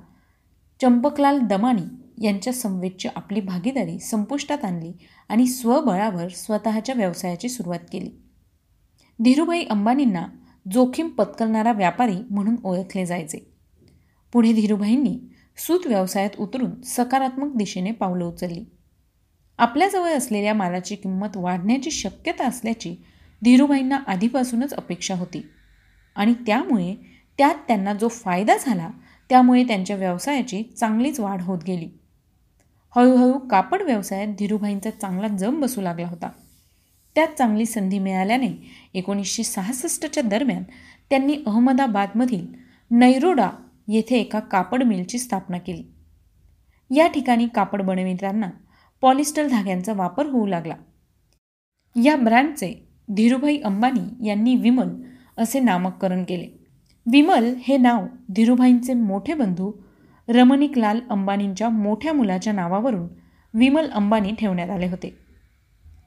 चंपकलाल 0.81 1.39
दमानी 1.39 2.25
यांच्या 2.25 2.53
समवेतची 2.53 3.09
आपली 3.15 3.41
भागीदारी 3.41 3.99
संपुष्टात 3.99 4.65
आणली 4.65 4.93
आणि 5.29 5.47
स्वबळावर 5.47 6.27
स्वतःच्या 6.27 6.95
व्यवसायाची 6.95 7.49
सुरुवात 7.49 7.79
केली. 7.91 8.09
धीरूभाई 9.23 9.65
अंबानींना 9.65 10.27
जोखीम 10.71 11.07
पत्करणारा 11.07 11.71
व्यापारी 11.71 12.15
म्हणून 12.29 12.55
ओळखले 12.63 13.05
जायचे. 13.05 13.51
पुढे 14.33 14.53
धीरूभाईंनी 14.53 15.19
सूत 15.57 15.87
व्यवसायात 15.87 16.29
उतरून 16.39 16.81
सकारात्मक 16.81 17.55
दिशेने 17.55 17.91
पावलं 17.91 18.25
उचलली. 18.25 18.65
आपल्याजवळ 19.57 20.09
असलेल्या 20.09 20.53
मालाची 20.53 20.95
किंमत 20.95 21.27
वाढण्याची 21.35 21.91
शक्यता 21.91 22.47
असल्याची 22.47 22.95
धीरूभाईंना 23.43 23.99
आधीपासूनच 24.07 24.73
अपेक्षा 24.73 25.15
होती. 25.15 25.49
आणि 26.15 26.33
त्यामुळे 26.33 26.95
त्यात 27.37 27.55
त्यांना 27.67 27.93
जो 27.93 28.07
फायदा 28.07 28.57
झाला 28.57 28.89
त्यामुळे 29.29 29.63
त्यांच्या 29.63 29.95
व्यवसायाची 29.95 30.63
चांगलीच 30.63 31.19
वाढ 31.19 31.41
होत 31.41 31.59
गेली. 31.67 31.89
हळूहळू 32.95 33.39
कापड 33.39 33.81
व्यवसायात 33.81 34.27
धीरूभाईंचा 34.27 34.89
चांगला 34.89 35.27
जम 35.27 35.61
बसू 35.61 35.81
लागला 35.81 36.07
होता. 36.07 36.29
त्यात 37.15 37.27
चांगली 37.27 37.65
संधी 37.65 37.99
मिळाल्याने 37.99 38.51
एकोणीसशे 38.93 39.43
सहासष्टच्या 39.43 40.23
दरम्यान 40.23 40.63
त्यांनी 41.09 41.37
अहमदाबादमधील 41.45 42.47
नैरोडा 42.91 43.49
येथे 43.87 44.19
एका 44.19 44.39
कापड 44.39 44.83
मिलची 44.83 45.17
स्थापना 45.17 45.57
केली. 45.57 45.83
या 46.95 47.07
ठिकाणी 47.07 47.47
कापड 47.47 47.81
बनविताना 47.81 48.49
पॉलिस्टर 49.01 49.47
धाग्यांचा 49.47 49.93
वापर 49.93 50.25
होऊ 50.25 50.47
लागला. 50.47 50.75
या 52.03 52.15
ब्रँडचे 52.15 52.73
धीरूभाई 53.11 53.57
अंबानी 53.57 54.27
यांनी 54.27 54.55
विमल 54.55 54.89
असे 55.37 55.59
नामकरण 55.59 56.23
केले. 56.23 56.65
विमल 57.11 57.53
हे 57.57 57.77
नाव 57.77 58.05
धीरूभाईंचे 58.35 58.93
मोठे 58.93 59.33
बंधू 59.33 59.71
रमणिकलाल 60.29 60.99
अंबानींच्या 61.09 61.69
मोठ्या 61.69 62.13
मुलाच्या 62.13 62.53
नावावरून 62.53 63.07
विमल 63.53 63.89
अंबानी 63.89 64.31
ठेवण्यात 64.39 64.69
आले 64.69 64.87
होते. 64.87 65.17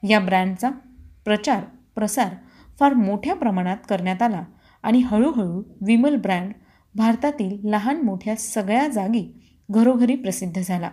या 0.09 0.19
ब्रँडचा 0.19 0.69
प्रचार 1.25 1.63
प्रसार 1.95 2.35
फार 2.79 2.93
मोठ्या 2.93 3.35
प्रमाणात 3.35 3.77
करण्यात 3.89 4.21
आला 4.21 4.43
आणि 4.83 4.99
हळूहळू 4.99 5.63
विमल 5.81 6.15
ब्रँड 6.15 6.51
भारतातील 6.95 7.57
लहान 7.63 8.01
मोठ्या 8.01 8.35
सगळ्या 8.35 8.87
जागी 8.87 9.41
घरोघरी 9.71 10.15
प्रसिद्ध 10.15 10.61
झाला. 10.61 10.89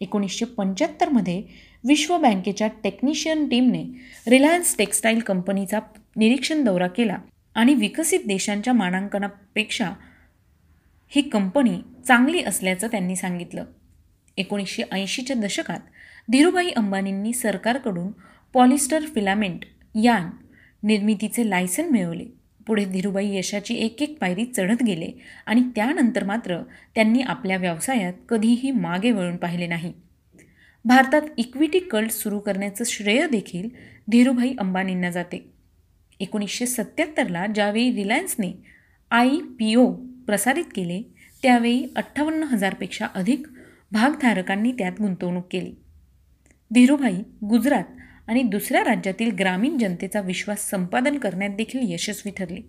एकोणीसशे 0.00 0.44
पंच्याहत्तरमध्ये 0.44 1.42
विश्व 1.84 2.18
बँकेच्या 2.18 2.68
टेक्निशियन 2.84 3.48
टीमने 3.48 3.84
रिलायन्स 4.26 4.76
टेक्स्टाईल 4.78 5.18
कंपनीचा 5.18 5.78
निरीक्षण 6.16 6.64
दौरा 6.64 6.86
केला 6.86 7.18
आणि 7.54 7.74
विकसित 7.74 8.20
देशांच्या 8.26 8.72
मानांकनापेक्षा 8.72 9.92
ही 11.08 11.22
कंपनी 11.22 11.78
चांगली 12.08 12.42
असल्याचं 12.42 12.86
त्यांनी 12.86 13.16
सांगितलं. 13.16 13.64
एकोणीसशे 14.36 14.82
ऐंशीच्या 14.92 15.36
दशकात 15.36 15.80
धीरूभाई 16.30 16.70
अंबानींनी 16.70 17.32
सरकारकडून 17.32 18.08
पॉलिस्टर 18.52 19.04
फिलामेंट 19.14 19.64
यान 20.02 20.30
निर्मितीचे 20.82 21.50
लायसन 21.50 21.88
मिळवले. 21.88 22.24
पुढे 22.66 22.84
धीरूभाई 22.84 23.36
यशाची 23.36 23.74
एक 23.74 24.02
एक 24.02 24.18
पायरी 24.20 24.44
चढत 24.44 24.82
गेले 24.82 25.10
आणि 25.46 25.62
त्यानंतर 25.76 26.24
मात्र 26.24 26.62
त्यांनी 26.94 27.20
आपल्या 27.20 27.56
व्यवसायात 27.56 28.12
कधीही 28.28 28.70
मागे 28.70 29.10
वळून 29.10 29.36
पाहिले 29.36 29.66
नाही. 29.66 29.92
भारतात 30.84 31.22
इक्विटी 31.36 31.78
कल्ट 31.78 32.10
सुरू 32.10 32.38
करण्याचं 32.38 32.84
श्रेय 32.86 33.28
देखील 33.28 33.68
धीरूभाई 34.10 34.54
अंबानींना 34.58 35.10
जाते. 35.10 35.50
एकोणीसशे 36.20 36.66
सत्याहत्तरला 36.66 37.46
ज्यावेळी 37.46 37.92
रिलायन्सने 37.92 38.52
आय 39.10 39.28
पी 39.28 39.74
ओ 39.74 39.92
प्रसारित 40.26 40.64
केले 40.64 41.02
त्यावेळी 41.42 41.86
अठ्ठावन्न 41.96 42.42
हजारपेक्षा 42.42 43.06
अधिक 43.14 43.46
भागधारकांनी 43.92 44.72
त्यात 44.72 44.92
गुंतवणूक 45.00 45.46
केली. 45.50 45.74
धीरूभाई 46.74 47.16
गुजरात 47.44 47.84
आणि 48.26 48.42
दुसऱ्या 48.42 48.84
राज्यातील 48.84 49.30
ग्रामीण 49.30 49.78
जनतेचा 49.78 50.20
विश्वास 50.20 50.70
संपादन 50.70 51.18
करण्यात 51.18 51.50
देखील 51.50 51.80
यशस्वी 51.82 52.32
ठरले. 52.36 52.60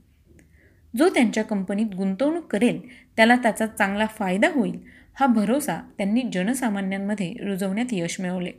जो 0.97 1.09
त्यांच्या 1.09 1.43
कंपनीत 1.43 1.95
गुंतवणूक 1.95 2.51
करेल 2.51 2.81
त्याला 3.15 3.35
त्याचा 3.35 3.67
चांगला 3.67 4.05
फायदा 4.05 4.47
होईल 4.55 4.79
हा 5.13 5.25
भरोसा 5.25 5.81
त्यांनी 5.97 6.21
जनसामान्यांमध्ये 6.33 7.33
रुजवण्यात 7.39 7.85
यश 7.91 8.21
मिळवले. 8.21 8.51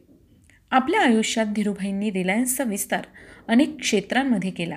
आपल्या 0.71 1.01
आयुष्यात 1.01 1.47
धीरूभाईंनी 1.47 2.11
रिलायन्सचा 2.11 2.65
विस्तार 2.65 3.03
अनेक 3.49 3.81
क्षेत्रांमध्ये 3.81 4.51
केला. 4.51 4.77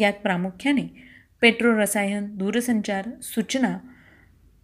यात 0.00 0.12
प्रामुख्याने 0.12 1.14
पेट्रो 1.40 1.80
रसायन 1.80 2.36
दूरसंचार 2.36 3.08
सूचना 3.22 3.78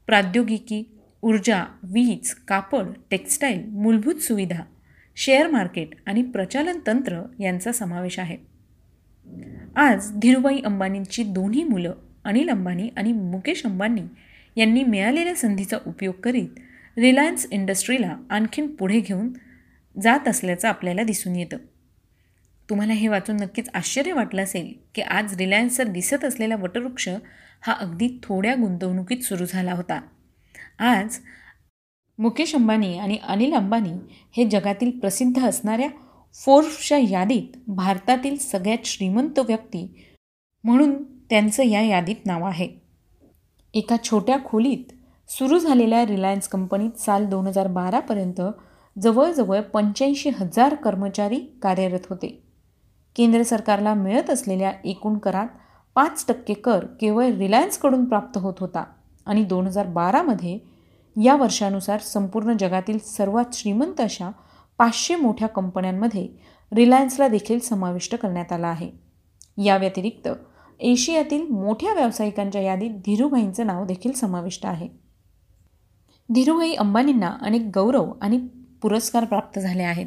प्रौद्योगिकी 0.06 0.96
ऊर्जा 1.22 1.64
वीज 1.82 2.34
कापड 2.34 2.86
टेक्स्टाईल 3.10 3.64
मूलभूत 3.66 4.14
सुविधा 4.14 4.62
शेअर 5.22 5.46
मार्केट 5.46 5.88
आणि 6.06 6.22
प्रचालन 6.22 6.78
तंत्र 6.86 7.22
यांचा 7.40 7.72
समावेश 7.72 8.18
आहे. 8.18 8.36
आज 9.76 10.12
धीरूभाई 10.12 10.60
अंबानींची 10.64 11.22
दोन्ही 11.22 11.64
मुलं 11.64 11.94
अनिल 12.24 12.50
अंबानी 12.50 12.88
आणि 12.96 13.12
मुकेश 13.12 13.62
अंबानी 13.64 14.02
यांनी 14.56 14.84
मिळालेल्या 14.84 15.34
संधीचा 15.34 15.78
उपयोग 15.86 16.14
करीत 16.14 16.48
रिलायन्स 16.98 17.46
इंडस्ट्रीला 17.50 18.16
आणखीन 18.30 18.66
पुढे 18.66 19.00
घेऊन 19.00 19.28
जात 20.02 20.28
असल्याचं 20.28 20.68
आपल्याला 20.68 21.02
दिसून 21.02 21.36
येतं. 21.36 21.56
तुम्हाला 22.70 22.92
हे 22.92 23.08
वाचून 23.08 23.36
नक्कीच 23.36 23.68
आश्चर्य 23.74 24.12
वाटलं 24.12 24.42
असेल 24.42 24.74
की 24.94 25.02
आज 25.02 25.36
रिलायन्सचा 25.36 25.84
दिसत 25.84 26.24
असलेला 26.24 26.56
वटवृक्ष 26.56 27.08
हा 27.62 27.72
अगदी 27.72 28.08
थोड्या 28.22 28.54
गुंतवणुकीत 28.54 29.18
सुरू 29.18 29.44
झाला 29.44 29.72
होता. 29.72 30.00
आज 30.78 31.18
मुकेश 32.20 32.54
अंबानी 32.54 32.98
आणि 32.98 33.16
अनिल 33.28 33.54
अंबानी 33.54 33.92
हे 34.36 34.44
जगातील 34.44 34.90
प्रसिद्ध 34.90 35.44
असणाऱ्या 35.44 35.88
फोर्ब्सच्या 36.34 36.98
यादीत 36.98 37.56
भारतातील 37.66 38.36
सगळ्यात 38.36 38.84
श्रीमंत 38.84 39.38
व्यक्ती 39.38 40.12
म्हणून 40.64 40.92
त्यांचं 41.02 41.62
या 41.62 41.80
यादीत 41.80 42.26
नाव 42.26 42.44
आहे. 42.44 42.68
एका 43.74 43.96
छोट्या 44.04 44.36
खोलीत 44.44 44.92
सुरू 45.28 45.58
झालेल्या 45.58 46.06
रिलायन्स 46.06 46.48
कंपनीत 46.48 47.00
साल 47.00 47.26
दोन 47.26 47.46
हजार 47.46 47.66
बारापर्यंत 47.66 48.40
जवळजवळ 49.02 49.60
पंच्याऐंशी 49.60 50.30
हजार 50.30 50.74
कर्मचारी 50.74 51.38
कार्यरत 51.62 52.06
होते. 52.10 52.42
केंद्र 53.16 53.42
सरकारला 53.42 53.94
मिळत 53.94 54.30
असलेल्या 54.30 54.72
एकूण 54.84 55.18
करात 55.18 55.48
पाच 55.94 56.24
टक्के 56.28 56.54
कर 56.54 56.84
केवळ 57.00 57.32
रिलायन्सकडून 57.32 58.04
प्राप्त 58.04 58.38
होत 58.38 58.54
होता 58.60 58.84
आणि 59.26 59.44
दोन 59.44 59.66
हजार 59.66 59.86
बारामध्ये 59.86 60.58
या 61.22 61.36
वर्षानुसार 61.36 62.00
संपूर्ण 62.00 62.56
जगातील 62.60 62.98
सर्वात 62.98 63.44
श्रीमंत 63.52 64.00
अशा 64.00 64.30
पाचशे 64.78 65.16
मोठ्या 65.16 65.48
कंपन्यांमध्ये 65.48 66.28
रिलायन्सला 66.72 67.28
देखील 67.28 67.58
समाविष्ट 67.58 68.14
करण्यात 68.14 68.52
आला 68.52 68.68
आहे. 68.68 68.90
या 69.64 69.76
व्यतिरिक्त 69.76 70.28
एशियातील 70.80 71.42
मोठ्या 71.42 71.94
व्यावसायिकांच्या 71.94 72.60
यादीत 72.60 72.90
धीरूभाईंचं 72.90 73.66
नाव 73.66 73.86
देखील 73.86 74.12
समाविष्ट 74.12 74.66
आहे. 74.66 74.88
धीरूभाई 76.34 76.74
अंबानींना 76.74 77.36
अनेक 77.40 77.62
गौरव 77.74 78.12
आणि 78.20 78.38
पुरस्कार 78.82 79.24
प्राप्त 79.24 79.58
झाले 79.58 79.82
आहेत. 79.82 80.06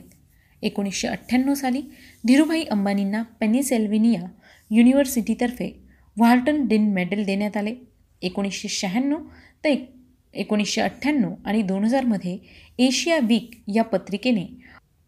एकोणीसशे 0.62 1.07
अठ्ठ्याण्णव 1.07 1.53
साली 1.53 1.81
धीरूभाई 2.27 2.63
अंबानींना 2.63 3.24
पेनिसेल्विनिया 3.24 4.22
युनिव्हर्सिटीतर्फे 4.69 5.83
व्हार्टन 6.17 6.67
डिन 6.67 6.93
मेडल 6.93 7.24
देण्यात 7.24 7.57
आले. 7.57 7.75
एकोणीसशे 8.22 8.67
शहाण्णव 8.67 9.17
ते 9.63 10.02
एकोणीसशे 10.34 10.82
अठ्ठ्याण्णव 10.82 11.34
आणि 11.46 11.62
दोन 11.62 11.84
हजारमध्ये 11.84 12.38
एशिया 12.80 13.20
वीक 13.24 13.52
या 13.75 13.84
पत्रिकेने 13.84 14.46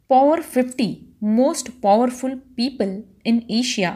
power 0.09 0.41
fifty 0.41 1.15
most 1.21 1.71
powerful 1.81 2.35
people 2.57 2.99
in 3.25 3.39
Asia 3.49 3.95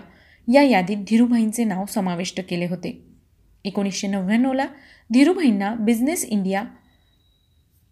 या 0.54 0.62
यादीत 0.62 0.98
धीरूभाईंचे 0.98 1.64
नाव 1.64 1.86
समाविष्ट 1.86 2.42
केले 2.50 2.66
होते. 2.66 3.06
एकोणीसशे 3.66 4.08
नव्याण्णवला 4.08 4.66
धीरूभाईंना 5.10 5.74
business 5.74 6.26
India 6.26 6.64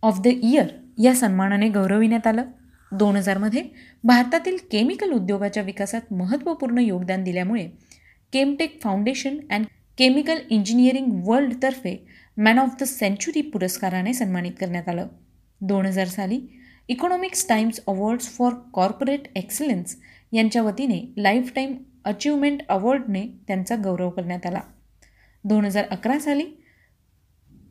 of 0.04 0.20
the 0.20 0.28
year 0.28 0.68
या 1.04 1.14
सन्मानाने 1.16 1.70
गौरविण्यात 1.70 2.28
आलं. 2.28 2.44
दोन 2.92 3.16
हजारमध्ये 3.16 3.64
भारतातील 4.04 4.58
केमिकल 4.72 5.12
उद्योगाच्या 5.12 5.64
विकासात 5.64 6.14
महत्त्वपूर्ण 6.14 6.78
योगदान 6.78 7.24
दिल्यामुळे 7.24 7.68
Chemtech 8.34 8.82
foundation 8.82 9.38
and 9.50 9.66
chemical 9.98 10.38
engineering 10.50 11.12
वर्ल्डतर्फे 11.26 11.96
man 12.38 12.60
of 12.60 12.76
the 12.80 12.84
century 12.84 13.42
पुरस्काराने 13.42 14.14
सन्मानित 14.14 14.52
करण्यात 14.60 14.90
आलं. 14.90 15.08
दोन 15.62 15.86
हजार 15.86 16.08
साली 16.08 16.40
economics 16.90 17.48
times 17.50 17.80
awards 17.88 18.28
for 18.30 18.54
corporate 18.74 19.28
excellence 19.36 19.96
यांच्या 20.32 20.62
वतीने 20.64 21.00
लाईफ 21.18 21.52
टाईम 21.56 21.74
अचिव्हमेंट 22.06 22.62
अवॉर्डने 22.70 23.26
त्यांचा 23.48 23.76
गौरव 23.76 24.10
करण्यात 24.10 24.46
आला. 24.46 24.62
दोन 25.44 25.66
हजार 25.66 25.86
अकरा 25.92 26.20
साली 26.20 26.46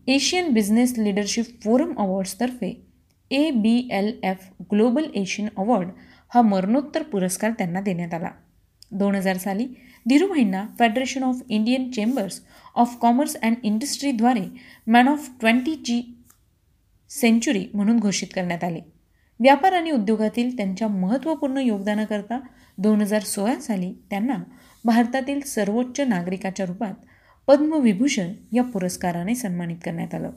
Asian 0.06 0.52
business 0.52 0.98
leadership 0.98 1.62
forum 1.64 1.92
अवॉर्ड्सतर्फे 1.98 2.74
A 3.30 3.50
B 3.50 3.88
L 3.92 4.12
F 4.22 4.48
global 4.72 5.04
Asian 5.14 5.48
award 5.56 5.88
हा 6.34 6.42
मरणोत्तर 6.42 7.02
पुरस्कार 7.02 7.50
त्यांना 7.50 7.80
देण्यात 7.80 8.14
आला. 8.14 8.30
दोन 8.90 9.14
हजार 9.14 9.36
साली 9.36 9.66
धीरूभाईंना 10.08 10.64
federation 10.78 11.22
of 11.22 11.40
Indian 11.48 11.90
chambers 11.90 12.40
of 12.74 12.96
commerce 13.00 13.36
and 13.36 13.56
इंडस्ट्रीद्वारे 13.62 14.44
man 14.86 15.08
of 15.08 15.30
twenty 15.40 15.74
G 15.74 16.02
century 17.10 17.66
म्हणून 17.74 17.98
घोषित 17.98 18.28
करण्यात 18.34 18.64
आले. 18.64 18.80
व्यापार 19.40 19.72
आणि 19.72 19.90
उद्योगातील 19.90 20.56
त्यांच्या 20.56 20.88
महत्त्वपूर्ण 20.88 21.58
योगदानाकरता 21.58 22.38
दोन 22.78 23.00
हजार 23.00 23.22
सोळा 23.22 23.60
साली 23.60 23.92
त्यांना 24.10 24.36
भारतातील 24.84 25.40
सर्वोच्च 25.40 26.00
नागरिकाच्या 26.00 26.66
रूपात 26.66 26.94
पद्मविभूषण 27.46 28.32
या 28.52 28.62
पुरस्काराने 28.62 29.34
सन्मानित 29.34 29.76
करण्यात 29.84 30.14
आलं. 30.14 30.30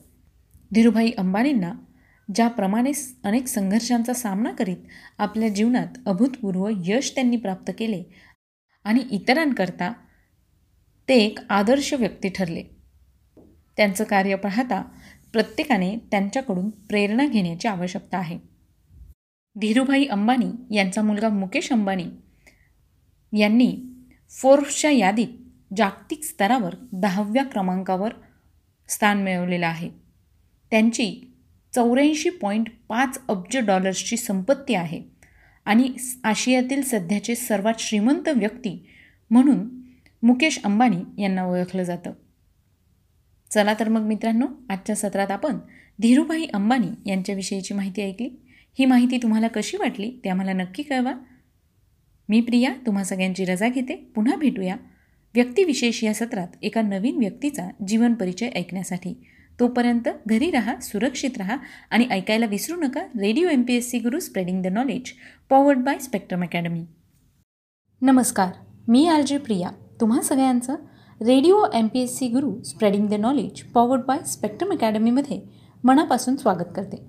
धीरूभाई 0.72 1.12
अंबानींना 1.18 1.74
ज्याप्रमाणे 2.36 2.92
अनेक 3.24 3.48
संघर्षांचा 3.48 4.14
सामना 4.14 4.52
करीत 4.52 4.78
आपल्या 5.18 5.50
जीवनात 5.50 5.98
अभूतपूर्व 6.06 6.70
यश 6.86 7.12
त्यांनी 7.16 7.38
प्राप्त 7.38 7.72
केले 7.80 8.04
आणि 8.84 9.04
इतरांकरता 9.12 9.94
ते 11.10 11.16
एक 11.16 11.40
आदर्श 11.50 11.94
व्यक्ती 11.94 12.30
ठरले. 12.30 12.64
त्यांचं 13.78 14.04
कार्य 14.04 14.36
पाहता 14.36 14.82
प्रत्येकाने 15.34 15.96
त्यांच्याकडून 16.12 16.70
प्रेरणा 16.70 17.26
घेण्याची 17.28 17.68
आवश्यकता 17.68 18.18
आहे. 18.18 18.40
धीरूभाई 19.56 20.06
अंबानी 20.06 20.76
यांचा 20.76 21.02
मुलगा 21.02 21.30
मुकेश 21.30 21.72
अंबानी 21.72 22.06
यांनी 23.40 23.78
फोर्ब्सच्या 24.30 24.92
यादीत 24.92 25.28
जागतिक 25.78 26.24
स्तरावर 26.24 26.76
दहाव्या 26.92 27.44
क्रमांकावर 27.44 28.14
स्थान 28.88 29.24
मिळवलेलं 29.24 29.68
आहे. 29.68 29.90
त्यांची 30.72 31.36
चौऱ्याऐंशी 31.76 32.30
पॉईंट 32.30 32.70
पाच 32.90 33.20
अब्ज 33.30 33.58
डॉलर्सची 33.58 34.18
संपत्ती 34.18 34.76
आहे. 34.76 35.19
आणि 35.66 35.90
आशियातील 36.24 36.82
सध्याचे 36.82 37.36
सर्वात 37.36 37.74
श्रीमंत 37.80 38.30
व्यक्ती 38.30 38.86
म्हणून 39.30 39.70
मुकेश 40.24 40.60
अंबानी 40.64 41.22
यांना 41.22 41.44
ओळखलं 41.44 41.84
जातं. 41.84 42.12
चला 43.52 43.74
तर 43.74 43.90
मग 43.90 44.02
मित्रांनो 44.02 44.48
आजच्या 44.70 44.96
सत्रात 44.96 45.32
आपण 45.32 45.58
धीरूभाई 46.02 46.46
अंबानी 46.54 47.10
यांच्याविषयीची 47.10 47.74
माहिती 47.74 48.02
ऐकली. 48.02 48.30
ही 48.80 48.86
माहिती 48.86 49.18
तुम्हाला 49.18 49.48
कशी 49.48 49.78
वाटली 49.78 50.12
ते 50.24 50.30
आम्हाला 50.30 50.54
नक्की 50.54 50.84
कळवा. 50.84 51.14
मी 52.30 52.42
प्रिया 52.42 52.74
तुम्हा 52.86 53.04
सगळ्यांची 53.04 53.46
रजा 53.46 53.70
घेते. 53.70 53.96
पुन्हा 53.96 54.36
भेटूया 54.36 54.76
व्यक्तिविशेष 55.34 56.04
या 56.04 56.14
सत्रात 56.14 56.48
एका 56.62 56.82
नवीन 56.82 57.18
व्यक्तीचा 57.18 57.70
जीवन 57.88 58.14
परिचय 58.14 58.50
ऐकण्यासाठी. 58.56 59.24
तोपर्यंत 59.60 60.08
घरी 60.28 60.50
राहा 60.52 60.76
सुरक्षित 60.82 61.38
राहा 61.38 61.56
आणि 61.92 62.06
ऐकायला 62.12 62.46
विसरू 62.46 62.76
नका 62.76 63.02
radio 63.20 63.50
M 63.50 63.62
P 63.62 63.76
S 63.76 63.90
C 63.92 64.00
Guru 64.00 64.20
spreading 64.20 64.62
the 64.64 64.68
knowledge 64.68 65.12
powered 65.50 65.80
by 65.80 65.98
Spectrum 66.00 66.44
academy 66.44 66.84
नमस्कार 68.02 68.52
मी 68.88 69.08
आर 69.08 69.22
जे 69.22 69.38
प्रिया. 69.38 69.70
तुम्हा 70.02 70.22
सगळ्यांचं 70.22 70.76
radio 71.22 71.64
M 71.74 71.88
P 71.88 72.00
S 72.00 72.18
C 72.18 72.28
Guru 72.28 72.52
spreading 72.64 73.08
the 73.08 73.14
knowledge 73.14 73.62
powered 73.64 74.02
by 74.02 74.20
Spectrum 74.26 74.72
अकॅडमीमध्ये 74.72 75.40
मनापासून 75.84 76.36
स्वागत 76.36 76.72
करते. 76.76 77.04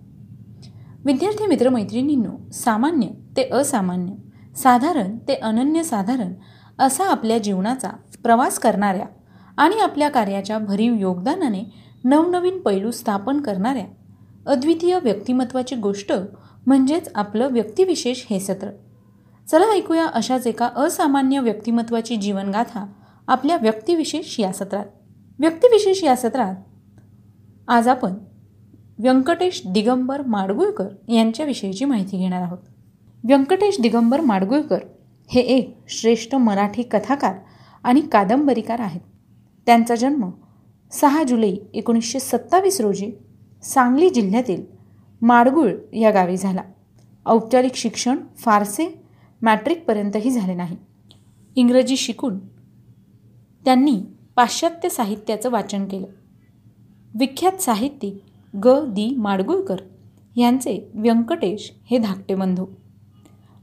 विद्यार्थी 1.04 1.47
मित्रमैत्रिणींनो 1.47 2.50
सामान्य 2.52 3.07
ते 3.37 3.49
असामान्य 3.52 4.12
साधारण 4.57 5.16
ते 5.28 5.35
अनन्यसाधारण 5.35 6.33
असा 6.78 7.04
आपल्या 7.04 7.38
जीवनाचा 7.38 7.90
प्रवास 8.23 8.59
करणाऱ्या 8.59 9.07
आणि 9.57 9.80
आपल्या 9.80 10.09
कार्याच्या 10.09 10.59
भरीव 10.59 10.95
योगदानाने 10.95 11.62
नवनवीन 12.04 12.59
पैलू 12.59 12.90
स्थापन 12.90 13.40
करणाऱ्या 13.40 13.85
अद्वितीय 14.47 14.99
व्यक्तिमत्वाची 15.02 15.76
गोष्ट 15.76 16.12
म्हणजेच 16.66 17.09
आपलं 17.14 17.49
व्यक्तिविशेष 17.49 18.25
हे 18.30 18.40
सत्र. 18.40 18.71
चला 19.50 19.75
ऐकूया 19.75 20.07
अशाच 20.07 20.47
एका 20.47 20.71
असामान्य 20.76 21.40
व्यक्तिमत्वाची 21.40 22.16
जीवनगाथा 22.16 22.87
आपल्या 23.26 23.57
व्यक्तिविशेष 23.57 24.40
या 24.40 24.52
सत्रात. 24.52 24.87
व्यक्तिविशेष 25.38 26.04
या 26.04 26.16
सत्रात 26.16 26.54
आज 27.69 27.88
आपण 27.88 28.14
व्यंकटेश 28.99 29.62
दिगंबर 29.66 30.23
माडगुळकर 30.23 30.88
यांच्याविषयीची 31.09 31.85
माहिती 31.85 32.19
घेणार 32.19 32.42
आहोत. 32.42 32.59
व्यंकटेश 33.25 33.80
दिगंबर 33.80 34.21
माडगुळकर 34.21 34.78
हे 35.30 35.40
एक 35.40 35.76
श्रेष्ठ 35.88 36.35
मराठी 36.35 36.83
कथाकार 36.83 37.35
आणि 37.85 38.00
कादंबरीकार 38.00 38.80
आहेत. 38.80 39.00
त्यांचा 39.66 39.95
जन्म 39.95 40.30
सहा 40.92 41.23
जुलै 41.23 41.56
एकोणीसशे 41.75 42.20
सत्तावीस 42.20 42.80
रोजी 42.80 43.11
सांगली 43.62 44.11
जिल्ह्यातील 44.11 44.62
माडगुळ 45.23 45.73
या 45.92 46.11
गावी 46.11 46.37
झाला. 46.37 46.62
औपचारिक 47.26 47.75
शिक्षण 47.75 48.16
फारसे 48.37 49.02
मॅट्रिकपर्यंतही 49.42 50.30
झाले 50.30 50.54
नाही. 50.54 50.76
इंग्रजी 51.56 51.97
शिकून 51.97 52.38
त्यांनी 53.64 54.02
पाश्चात्य 54.37 54.88
साहित्याचं 54.88 55.50
वाचन 55.50 55.85
केलं. 55.85 56.06
विख्यात 57.14 57.62
साहित्यिक 57.62 58.23
ग. 58.56 58.68
दी. 58.85 59.14
माडगुळकर 59.16 59.76
यांचे 60.37 60.90
व्यंकटेश 60.94 61.73
हे 61.90 61.99
धाकटे 61.99 62.35
बंधू. 62.35 62.66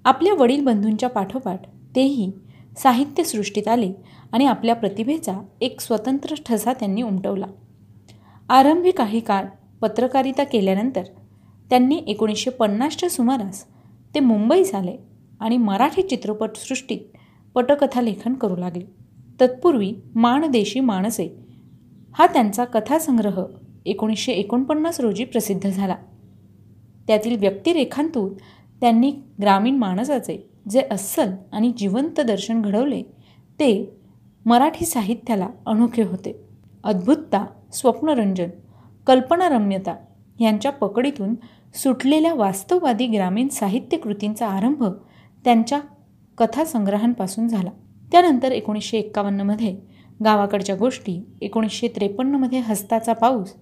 आपल्या 0.05 0.34
वडील 0.34 0.63
बंधूंच्या 0.63 1.10
पाठोपाठ 1.10 1.62
तेही 1.96 2.31
साहित्यसृष्टीत 2.77 3.67
आले 3.67 3.91
आणि 4.31 4.46
आपल्या 4.46 4.75
प्रतिभेचा 4.75 5.40
एक 5.61 5.81
स्वतंत्र 5.81 6.35
ठसा 6.46 6.74
त्यांनी 6.74 7.01
उमटवला. 7.01 7.46
आरंभी 8.50 8.92
काही 8.92 9.20
काळ 9.20 9.46
पत्रकारिता 9.81 10.44
केल्यानंतर 10.44 11.03
त्यांनी 11.70 12.03
एकोणीसशे 12.07 12.50
पन्नासच्या 12.50 13.09
सुमारास 13.09 13.66
ते 14.16 14.20
मुंबईस 14.20 14.75
आले 14.75 14.98
आणि 15.40 15.57
मराठी 15.57 16.01
चित्रपटसृष्टीत 16.01 17.00
पटकथा 17.55 18.01
लेखन 18.01 18.33
करू 18.33 18.55
लागले. 18.55 18.83
तत्पूर्वी 19.42 19.94
माणदेशी 20.16 20.79
माणसे 20.79 21.29
हा 22.13 22.27
त्यांचा 22.27 22.66
कथासंग्रह 22.66 23.44
एकोणीसशे 23.85 24.31
एकोणपन्नास 24.31 25.00
रोजी 25.00 25.25
प्रसिद्ध 25.25 25.70
झाला. 25.70 25.96
त्यातील 27.07 27.40
व्यक्तिरेखांतून 27.40 28.33
त्यांनी 28.81 29.11
ग्रामीण 29.42 29.75
माणसाचे 29.75 30.50
जे 30.70 30.82
अस्सल 30.92 31.32
आणि 31.51 31.72
जिवंत 31.77 32.20
दर्शन 32.20 32.62
घडवले 32.62 33.01
ते 33.60 33.70
मराठी 34.46 34.86
साहित्याला 34.86 35.48
अनोखे 35.66 36.03
होते. 36.03 36.36
अद्भुतता 36.84 37.46
स्वप्नरंजन 37.74 38.50
कल्पनारम्यता 39.08 39.96
यांच्या 40.40 40.72
पकडीतून 40.72 41.36
सुटलेल्या 41.75 42.34
वास्तववादी 42.34 43.08
ग्रामीण 43.08 43.48
साहित्यकृतींचा 43.48 44.48
आरंभ 44.48 44.84
त्यांच्या 45.46 45.80
कथासंग्रहांपासून 46.38 47.48
झाला. 47.48 47.70
त्यानंतर 48.12 48.51
एकोणीसशे 48.51 48.98
एक्कावन्नमध्ये 48.98 49.75
गावाकडच्या 50.24 50.75
गोष्टी 50.75 51.20
एकोणीसशे 51.42 51.88
त्रेपन्नमध्ये 51.88 52.60
हस्ताचा 52.60 53.14
पाऊस 53.14 53.53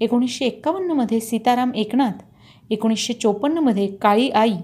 एकोणीसशे 0.00 0.44
एक्कावन्नमध्ये 0.44 1.20
सीताराम 1.20 1.72
एकनाथ 1.74 2.22
एकोणीसशे 2.70 3.12
चोपन्नमध्ये 3.12 3.86
काळी 3.86 4.28
आई 4.30 4.54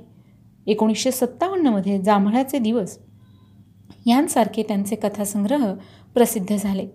एकोणीसशे 0.69 1.11
सत्तावन्नमध्ये 1.11 1.99
जांभळाचे 1.99 2.59
दिवस 2.59 2.99
यांसारखे 4.07 4.63
त्यांचे 4.63 4.97
कथासंग्रह 4.97 5.73
प्रसिद्ध 6.15 6.57
झाले. 6.57 6.87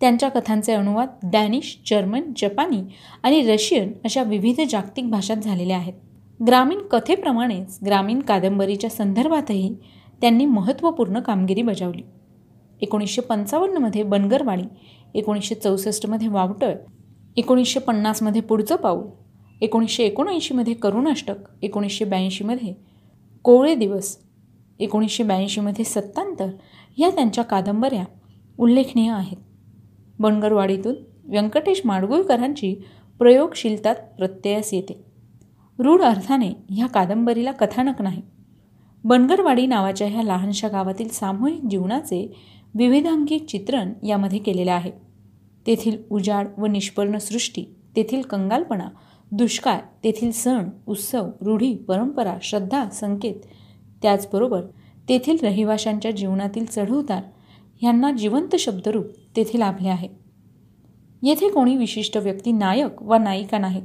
त्यांच्या 0.00 0.28
कथांचे 0.28 0.72
अनुवाद 0.72 1.08
डॅनिश 1.22 1.76
जर्मन 1.86 2.22
जपानी 2.36 2.82
आणि 3.22 3.40
रशियन 3.42 3.92
अशा 4.04 4.22
विविध 4.22 4.60
जागतिक 4.70 5.10
भाषात 5.10 5.36
झालेले 5.36 5.72
आहेत. 5.72 5.92
ग्रामीण 6.40 6.78
कथेप्रमाणेच 6.90 7.78
ग्रामीण 7.86 8.20
कादंबरीच्या 8.20 8.90
संदर्भातही 8.90 9.74
त्यांनी 10.20 10.44
महत्त्वपूर्ण 10.44 11.20
कामगिरी 11.20 11.62
बजावली. 11.62 12.02
एकोणीसशे 12.80 13.22
पंचावन्नमध्ये 13.22 14.02
बनगरवाडी 14.02 14.64
एकोणीसशे 15.14 15.54
चौसष्टमध्ये 15.54 16.28
वावटळ 16.28 16.74
एकोणीसशे 17.36 17.80
पन्नासमध्ये 17.80 18.40
पुढचं 18.40 18.76
पाऊल 18.76 19.04
एकोणीसशे 19.60 20.04
एकोणऐंशीमध्ये 20.04 20.74
करुणाष्टक 20.74 21.34
एकोणीसशे 21.62 22.04
ब्याऐंशीमध्ये 22.04 22.89
कोवळे 23.42 23.74
दिवस 23.74 24.18
एकोणीसशे 24.78 25.22
ब्याऐंशीमध्ये 25.22 25.84
सत्तांतर 25.84 26.46
या 26.98 27.10
त्यांच्या 27.10 27.44
कादंबऱ्या 27.44 28.04
उल्लेखनीय 28.58 29.10
आहेत. 29.10 29.36
बनगरवाडीतून 30.18 30.94
व्यंकटेश 31.24 31.82
माडगुळकरांची 31.84 32.74
प्रयोगशीलता 33.18 33.92
प्रत्ययास 33.92 34.74
येते. 34.74 35.04
रूढ 35.78 36.02
अर्थाने 36.02 36.52
ह्या 36.70 36.86
कादंबरीला 36.86 37.52
कथानक 37.52 38.02
नाही. 38.02 38.22
बनगरवाडी 39.04 39.66
नावाच्या 39.66 40.08
ह्या 40.08 40.22
लहानशा 40.22 40.68
गावातील 40.68 41.08
सामूहिक 41.08 41.60
जीवनाचे 41.70 42.36
विविधांगी 42.74 43.38
चित्रण 43.38 43.92
यामध्ये 44.06 44.38
केलेले 44.38 44.70
आहे. 44.70 44.90
तेथील 45.66 45.96
उजाड 46.10 46.46
व 46.58 46.66
निष्पर्ण 46.66 47.18
सृष्टी 47.18 47.64
तेथील 47.96 48.22
कंगालपणा 48.22 48.88
दुष्काळ 49.32 49.78
तेथील 50.04 50.30
सण 50.32 50.68
उत्सव 50.86 51.28
रूढी 51.40 51.74
परंपरा 51.74 52.36
श्रद्धा 52.42 52.88
संकेत 52.88 53.34
त्याचबरोबर 54.02 54.60
तेथील 55.08 55.36
रहिवाशांच्या 55.42 56.10
जीवनातील 56.10 56.64
चढउतार 56.64 57.22
ह्यांना 57.82 58.12
जिवंत 58.12 58.56
शब्दरूप 58.56 59.06
तेथे 59.36 59.58
लाभले 59.58 59.88
आहे. 59.88 60.08
येथे 61.22 61.48
कोणी 61.48 61.76
विशिष्ट 61.76 62.16
व्यक्ती 62.16 62.52
नायक 62.52 63.02
व 63.02 63.14
नायिका 63.14 63.58
नाहीत 63.58 63.82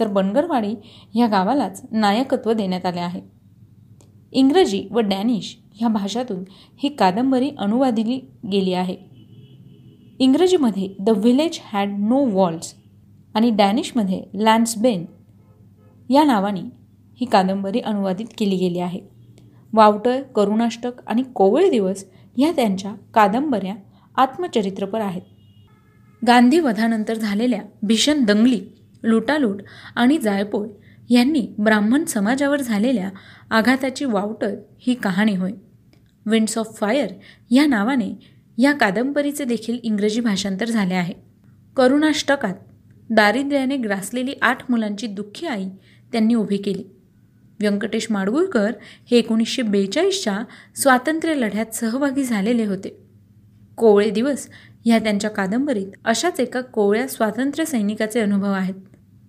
तर 0.00 0.06
बनगरवाडी 0.06 0.74
ह्या 1.14 1.26
गावालाच 1.26 1.82
नायकत्व 1.92 2.52
देण्यात 2.52 2.86
आले 2.86 3.00
आहे. 3.00 3.20
इंग्रजी 4.32 4.88
व 4.90 5.00
डॅनिश 5.00 5.58
ह्या 5.74 5.88
भाषातून 5.88 6.44
ही 6.78 6.88
कादंबरी 6.88 7.50
अनुवादिली 7.58 8.20
गेली 8.52 8.72
आहे. 8.72 8.96
इंग्रजीमध्ये 10.18 10.94
the 11.00 11.08
village 11.08 11.60
had 11.72 11.88
no 11.98 12.24
walls 12.26 12.74
आणि 13.38 13.50
डॅनिशमध्ये 13.50 14.22
लॅन्सबेन 14.34 15.04
या 16.10 16.24
नावाने 16.24 16.60
ही 17.20 17.24
कादंबरी 17.24 17.80
अनुवादित 17.80 18.26
केली 18.38 18.56
गेली 18.56 18.78
आहे. 18.78 19.00
वावटळ 19.72 20.22
करुणाष्टक 20.22 20.92
आणि 21.06 21.22
कोवळ 21.22 21.70
दिवस 21.70 22.04
ह्या 22.36 22.52
त्यांच्या 22.56 22.94
कादंबऱ्या 23.14 23.74
आत्मचरित्रपर 24.16 25.00
आहेत. 25.00 25.22
गांधीवधानंतर 26.26 27.14
झालेल्या 27.14 27.62
भीषण 27.82 28.24
दंगली 28.24 28.60
लुटालूट 29.02 29.62
आणि 29.96 30.18
जायपोळ 30.18 30.68
यांनी 31.10 31.46
ब्राह्मण 31.58 32.04
समाजावर 32.04 32.60
झालेल्या 32.60 33.10
आघाताची 33.50 34.04
वावटळ 34.04 34.54
ही 34.78 34.94
कहाणी 34.94 35.36
होय. 35.36 35.52
विंड्स 36.26 36.58
ऑफ 36.58 36.78
फायर 36.80 37.08
या 37.50 37.66
नावाने 37.66 38.10
या 38.58 38.72
कादंबरीचे 38.72 39.44
देखील 39.44 39.78
इंग्रजी 39.82 40.20
भाषांतर 40.20 40.64
झाले 40.64 40.94
आहे. 40.94 41.14
करुणाष्टकात 41.76 42.54
दारिद्र्याने 43.10 43.76
ग्रासलेली 43.76 44.34
आठ 44.42 44.70
मुलांची 44.70 45.06
दुःखी 45.06 45.46
आई 45.46 45.68
त्यांनी 46.12 46.34
उभी 46.34 46.56
केली. 46.56 46.84
व्यंकटेश 47.60 48.06
माडगुळकर 48.10 48.72
हे 49.10 49.18
एकोणीसशे 49.18 49.62
बेचाळीसच्या 49.62 50.42
स्वातंत्र्य 50.76 51.34
लढ्यात 51.34 51.74
सहभागी 51.74 52.24
झालेले 52.24 52.64
होते. 52.64 52.96
कोवळे 53.76 54.10
दिवस 54.10 54.48
ह्या 54.84 54.98
त्यांच्या 54.98 55.30
कादंबरीत 55.30 55.86
अशाच 56.04 56.40
एका 56.40 56.60
कोवळ्या 56.60 57.08
स्वातंत्र्य 57.08 57.64
सैनिकाचे 57.64 58.20
अनुभव 58.20 58.52
आहेत. 58.52 58.74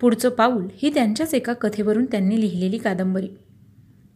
पुढचं 0.02 0.30
पाऊल 0.30 0.68
ही 0.76 0.94
त्यांच्याच 0.94 1.34
एका 1.34 1.54
कथेवरून 1.54 2.06
त्यांनी 2.06 2.42
लिहिलेली 2.42 2.78
कादंबरी. 2.78 3.28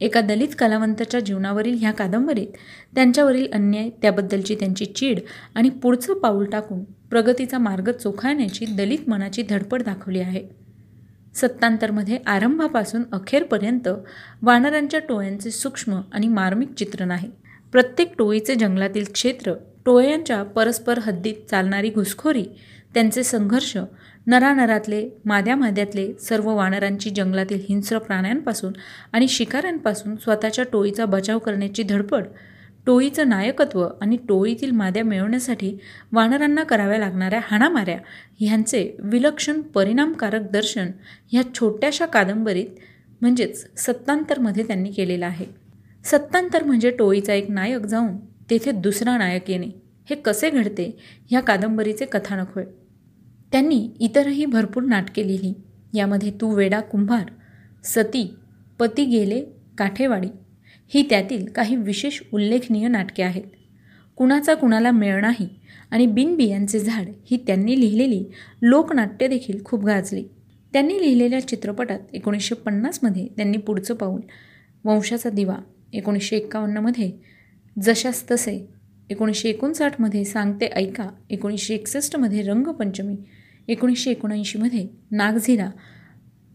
एका 0.02 0.22
दलित 0.22 0.56
कलावंताच्या 0.60 1.20
जीवनावरील 1.20 1.78
ह्या 1.80 1.92
कादंबरीत 1.92 2.48
त्यांच्यावरील 2.96 3.48
अन्याय 3.54 3.90
त्याबद्दलची 4.02 4.56
त्यांची 4.56 4.86
चीड 4.86 5.20
आणि 5.56 5.70
पुढचं 5.70 6.14
पाऊल 6.14 6.46
टाकून 6.46 6.84
प्रगतीचा 6.84 7.58
मार्ग 7.58 7.92
चोखाळण्याची 7.92 8.66
दलित 8.66 9.10
मनाची 9.10 9.44
धडपड 9.50 9.84
दाखवली 9.84 10.20
आहे. 10.20 10.44
सत्तांतरमध्ये 11.36 12.18
आरंभापासून 12.26 13.04
अखेरपर्यंत 13.12 13.88
वानरांच्या 14.42 15.00
टोळ्यांचे 15.00 15.52
सूक्ष्म 15.52 16.00
आणि 16.14 16.28
मार्मिक 16.28 16.74
चित्रण 16.74 17.12
आहे. 17.12 17.30
प्रत्येक 17.72 18.14
टोळीचे 18.18 18.56
जंगलातील 18.56 19.06
क्षेत्र 19.14 19.54
टोळ्यांच्या 19.86 20.42
परस्पर 20.46 21.00
हद्दीत 21.00 21.50
चालणारी 21.50 21.90
घुसखोरी 21.90 22.44
त्यांचे 22.94 23.24
संघर्ष 23.24 23.78
नरानरातले 24.28 25.10
माद्या 25.26 25.56
माद्यातले 25.56 26.14
सर्व 26.14 26.56
वानरांची 26.56 27.10
जंगलातील 27.10 27.62
हिंस्र 27.70 27.98
प्राण्यांपासून 27.98 28.74
आणि 29.14 29.28
शिकाऱ्यांपासून 29.28 30.16
स्वतःच्या 30.16 30.66
टोळीचा 30.72 31.06
बचाव 31.06 31.40
करण्याची 31.40 31.84
धडपड 31.84 32.24
टोळीचं 32.86 33.30
नायकत्व 33.30 33.88
आणि 34.02 34.18
टोळीतील 34.30 34.72
माद्या 34.72 35.04
मिळवण्यासाठी 35.04 35.78
वानरांना 36.12 36.64
कराव्या 36.64 36.98
लागणाऱ्या 36.98 37.40
हाणामाऱ्या 37.44 37.98
ह्यांचे 38.40 38.96
विलक्षण 39.00 39.62
परिणामकारक 39.62 40.42
दर्शन 40.52 40.92
ह्या 41.32 41.42
छोट्याशा 41.54 42.06
कादंबरीत 42.06 42.68
म्हणजेच 43.22 43.80
सत्तांतरमध्ये 43.80 44.64
त्यांनी 44.64 44.92
केलेलं 44.92 45.26
आहे. 45.26 45.46
सत्तांतर 46.06 46.64
म्हणजे 46.64 46.90
टोळीचा 46.90 47.34
एक 47.34 47.52
नायक 47.52 47.86
जाऊन 47.86 48.18
तेथे 48.50 48.72
दुसरा 48.72 49.18
नायक 49.18 49.50
येणे. 49.50 49.68
हे 50.10 50.16
कसे 50.16 50.50
घडते? 50.50 51.00
ह्या 51.30 51.42
कादंबरीचे 51.42 52.06
कथानक 52.06 52.48
होय. 52.56 52.66
त्यांनी 53.54 53.88
इतरही 54.00 54.46
भरपूर 54.46 54.84
नाटके 54.84 55.28
लिहिली. 55.28 55.54
यामध्ये 55.94 56.32
तू 56.32 56.50
वेडा 56.56 56.80
कुंभार 56.80 57.26
सती 57.84 58.26
पती 58.80 59.04
गेले 59.06 59.42
काठेवाडी 59.78 60.28
ही 60.92 61.04
त्यातील 61.10 61.46
काही 61.46 61.76
विशेष 61.76 62.20
उल्लेखनीय 62.34 62.88
नाटके 62.88 63.24
आहेत. 63.24 63.44
कुणाचा 64.18 64.54
कुणाला 64.54 64.92
मेळ 64.92 65.20
नाही 65.22 65.48
आणि 65.92 66.06
बिनबियांचे 66.06 66.80
झाड 66.80 67.10
ही 67.26 67.38
त्यांनी 67.38 67.80
लिहिलेली 67.80 68.24
लोकनाट्य 68.62 69.28
देखील 69.28 69.64
खूप 69.66 69.86
गाजली. 69.86 70.24
त्यांनी 70.74 71.00
लिहिलेल्या 71.02 71.48
चित्रपटात 71.48 72.00
एकोणीसशे 72.14 72.56
पन्नासमध्ये 72.56 73.28
त्यांनी 73.28 73.58
पुढचं 73.58 73.96
पाऊल 73.96 74.22
वंशाचा 74.86 75.30
दिवा 75.30 75.58
एकोणीसशे 75.94 76.36
एक्कावन्नमध्ये 76.36 77.12
जशास 77.76 78.24
तसे 78.32 78.58
एकोणीसशे 79.10 79.50
एकोणसाठमध्ये 79.50 80.26
सांगते 80.26 80.66
ऐका 80.66 81.10
एकोणीसशे 81.30 81.74
एकसष्टमध्ये 81.74 82.42
रंगपंचमी 82.42 83.16
एकोणीसशे 83.68 84.12
एकोणऐंशीमध्ये 84.12 84.88
नागझिरा 85.12 85.70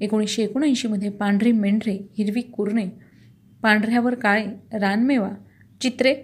एकोणीसशे 0.01 0.43
एकोणऐंशीमध्ये 0.43 1.11
पांढरे 1.11 1.53
मेंढरे 1.53 2.09
हिरवी 2.19 2.41
कुरणे 2.41 2.89
पांढऱ्यावर 3.63 4.15
काळे 4.15 4.79
रानमेवा 4.79 5.31
चित्रे 5.81 6.15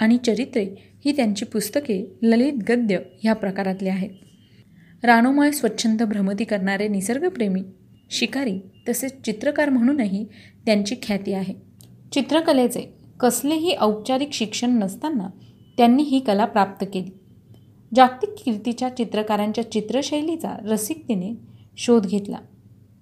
आणि 0.00 0.16
चरित्रे 0.16 0.66
ही 1.04 1.16
त्यांची 1.16 1.44
पुस्तके 1.44 2.18
ललित 2.22 2.52
गद्य 2.68 2.98
ह्या 3.22 3.34
प्रकारातली 3.34 3.88
आहेत. 3.88 4.10
रानोमय 5.04 5.50
स्वच्छंद 5.50 6.02
भ्रमती 6.02 6.44
करणारे 6.44 6.88
निसर्गप्रेमी 6.88 7.62
शिकारी 8.10 8.60
तसेच 8.88 9.22
चित्रकार 9.22 9.68
म्हणूनही 9.68 10.24
त्यांची 10.66 10.94
ख्याती 11.02 11.32
आहे. 11.32 11.54
चित्रकलेचे 12.12 12.94
कसलेही 13.20 13.76
औपचारिक 13.80 14.32
शिक्षण 14.32 14.70
नसताना 14.70 15.28
त्यांनी 15.76 16.02
ही 16.02 16.20
कला 16.20 16.44
प्राप्त 16.44 16.86
केली. 16.94 17.10
जागतिक 17.94 18.30
कीर्तीच्या 18.44 18.96
चित्रकारांच्या 18.96 19.72
चित्रशैलीचा 19.72 20.56
रसिकतेने 20.64 21.34
शोध 21.76 22.06
घेतला. 22.06 22.36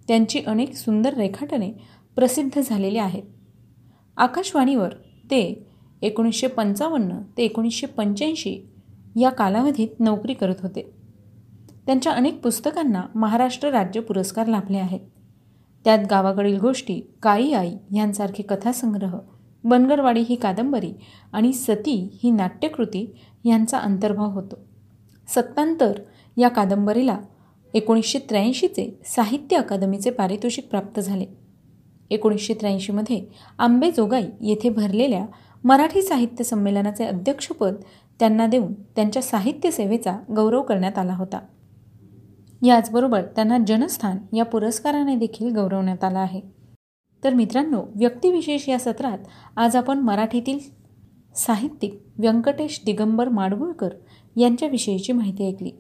त्यांची 0.09 0.41
अनेक 0.47 0.75
सुंदर 0.75 1.15
रेखाटने 1.15 1.73
प्रसिद्ध 2.17 2.61
झालेली 2.65 2.99
आहेत. 2.99 3.23
आकाशवाणीवर 4.17 4.89
ते 5.31 5.67
एकोणीसशे 6.03 6.47
पंचावन्न 6.47 7.19
ते 7.37 7.45
एकोणीसशे 7.45 7.87
पंच्याऐंशी 7.87 8.59
या 9.17 9.31
कालावधीत 9.31 10.01
नोकरी 10.01 10.35
करत 10.35 10.55
होते. 10.63 10.91
त्यांच्या 11.87 12.13
अनेक 12.13 12.43
पुस्तकांना 12.43 13.03
महाराष्ट्र 13.15 13.71
राज्य 13.71 14.01
पुरस्कार 14.01 14.47
लाभले 14.47 14.79
आहेत. 14.79 15.01
त्यात 15.85 15.99
गावाकडील 16.11 16.59
गोष्टी 16.59 17.01
काळी 17.23 17.53
आई 17.53 17.75
यांसारखे 17.97 18.43
कथासंग्रह 18.43 19.19
बनगरवाडी 19.65 20.21
ही 20.21 20.35
कादंबरी 20.35 20.93
आणि 21.33 21.53
सती 21.53 22.19
ही 22.23 22.31
नाट्यकृती 22.31 23.15
यांचा 23.45 23.79
अंतर्भाव 23.79 24.31
होतो. 24.31 24.74
सत्तांतर 25.29 25.93
या 26.37 26.49
कादंबरीला 26.49 27.19
एकोणीसशे 27.75 28.19
त्र्याऐंशीचे 28.19 29.01
साहित्य 29.05 29.57
अकादमीचे 29.57 30.11
पारितोषिक 30.11 30.69
प्राप्त 30.69 31.01
झाले. 31.01 31.27
एकोणीसशे 32.11 32.55
त्र्याऐंशीमध्ये 32.55 33.27
आंबेजोगाई 33.59 34.25
येथे 34.41 34.69
भरलेल्या 34.69 35.27
मराठी 35.65 36.03
साहित्य 36.03 36.45
संमेलनाचे 36.45 37.05
अध्यक्षपद 37.05 37.75
त्यांना 38.21 38.47
देऊन 38.47 38.75
त्यांच्या 38.75 39.23
साहित्य 39.23 39.71
सेवेचा 39.71 40.17
गौरव 40.37 40.63
करण्यात 40.63 40.99
आला 40.99 41.15
होता. 41.15 41.41
याचबरोबर 42.63 43.23
त्यांना 43.23 43.59
जनस्थान 43.67 44.37
या 44.37 44.45
पुरस्काराने 44.45 45.17
देखील 45.17 45.55
गौरवण्यात 45.55 46.05
आला 46.05 46.19
आहे. 46.19 46.41
तर 47.25 47.35
मित्रांनो 47.35 47.83
व्यक्तिविशेष 47.95 48.69
या 48.69 48.79
सत्रात 48.79 49.19
आज 49.57 49.77
आपण 49.77 49.99
मराठीतील 49.99 50.59
साहित्यिक 51.37 52.03
व्यंकटेश 52.19 52.81
दिगंबर 52.87 53.29
माडगुळकर 53.29 53.89
यांच्याविषयीची 54.37 55.13
माहिती 55.13 55.49
ऐकली. 55.49 55.71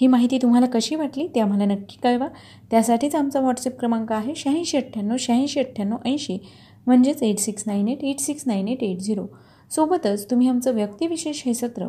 ही 0.00 0.06
माहिती 0.06 0.38
तुम्हाला 0.42 0.66
कशी 0.66 0.94
वाटली 0.94 1.26
ते 1.34 1.40
आम्हाला 1.40 1.64
नक्की 1.64 1.98
कळवा. 2.02 2.28
त्यासाठीच 2.70 3.14
आमचा 3.14 3.40
व्हॉट्सअप 3.40 3.78
क्रमांक 3.78 4.12
आहे 4.12 4.34
शहाऐंशी 4.36 4.76
अठ्ठ्याण्णव 4.76 5.16
शहाऐंशी 5.18 5.60
अठ्ठ्याण्णव 5.60 5.96
ऐंशी 6.04 6.38
म्हणजेच 6.86 7.22
eight 7.22 7.38
six 7.38 7.64
nine 7.66 7.88
eight 7.88 8.04
eight 8.04 8.20
six 8.20 8.42
nine 8.46 8.68
eight 8.68 8.82
eight 8.82 8.98
zero 8.98 9.26
सोबतच 9.70 10.30
तुम्ही 10.30 10.48
आमचं 10.48 10.74
व्यक्तिविशेष 10.74 11.42
हे 11.46 11.54
सत्र 11.54 11.88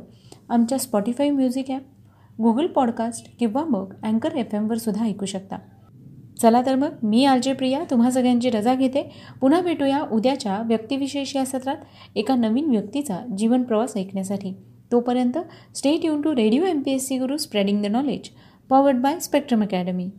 आमच्या 0.49 0.77
Spotify 0.77 1.29
music 1.29 1.71
app 1.71 2.41
Google 2.41 2.67
podcast 2.67 3.27
किंवा 3.39 3.63
मग 3.65 3.93
अँकर 4.03 4.35
एफ 4.35 4.53
एमवर 4.55 4.77
सुद्धा 4.77 5.05
ऐकू 5.05 5.25
शकता. 5.25 5.57
चला 6.41 6.61
तर 6.65 6.75
मग 6.75 6.89
मी 7.03 7.25
आलजे 7.25 7.53
प्रिया 7.53 7.83
तुम्हा 7.91 8.11
सगळ्यांची 8.11 8.49
रजा 8.49 8.75
घेते. 8.75 9.03
पुन्हा 9.41 9.61
भेटूया 9.61 10.01
उद्याच्या 10.11 10.61
व्यक्तिविशेष 10.65 11.35
या 11.35 11.45
सत्रात 11.45 11.77
एका 12.15 12.35
नवीन 12.35 12.69
व्यक्तीचा 12.69 13.19
जीवन 13.37 13.63
प्रवास 13.63 13.97
ऐकण्यासाठी. 13.97 14.53
तोपर्यंत 14.91 15.37
stay 15.75 16.05
युन 16.05 16.21
to 16.21 16.35
radio 16.35 16.65
M 16.65 16.81
P 16.81 16.91
S 16.91 17.07
C 17.07 17.17
Guru 17.17 17.37
spreading 17.37 17.83
the 17.83 17.91
knowledge 17.91 18.29
powered 18.69 18.97
by 18.97 19.19
Spectrum 19.19 19.63
academy 19.63 20.09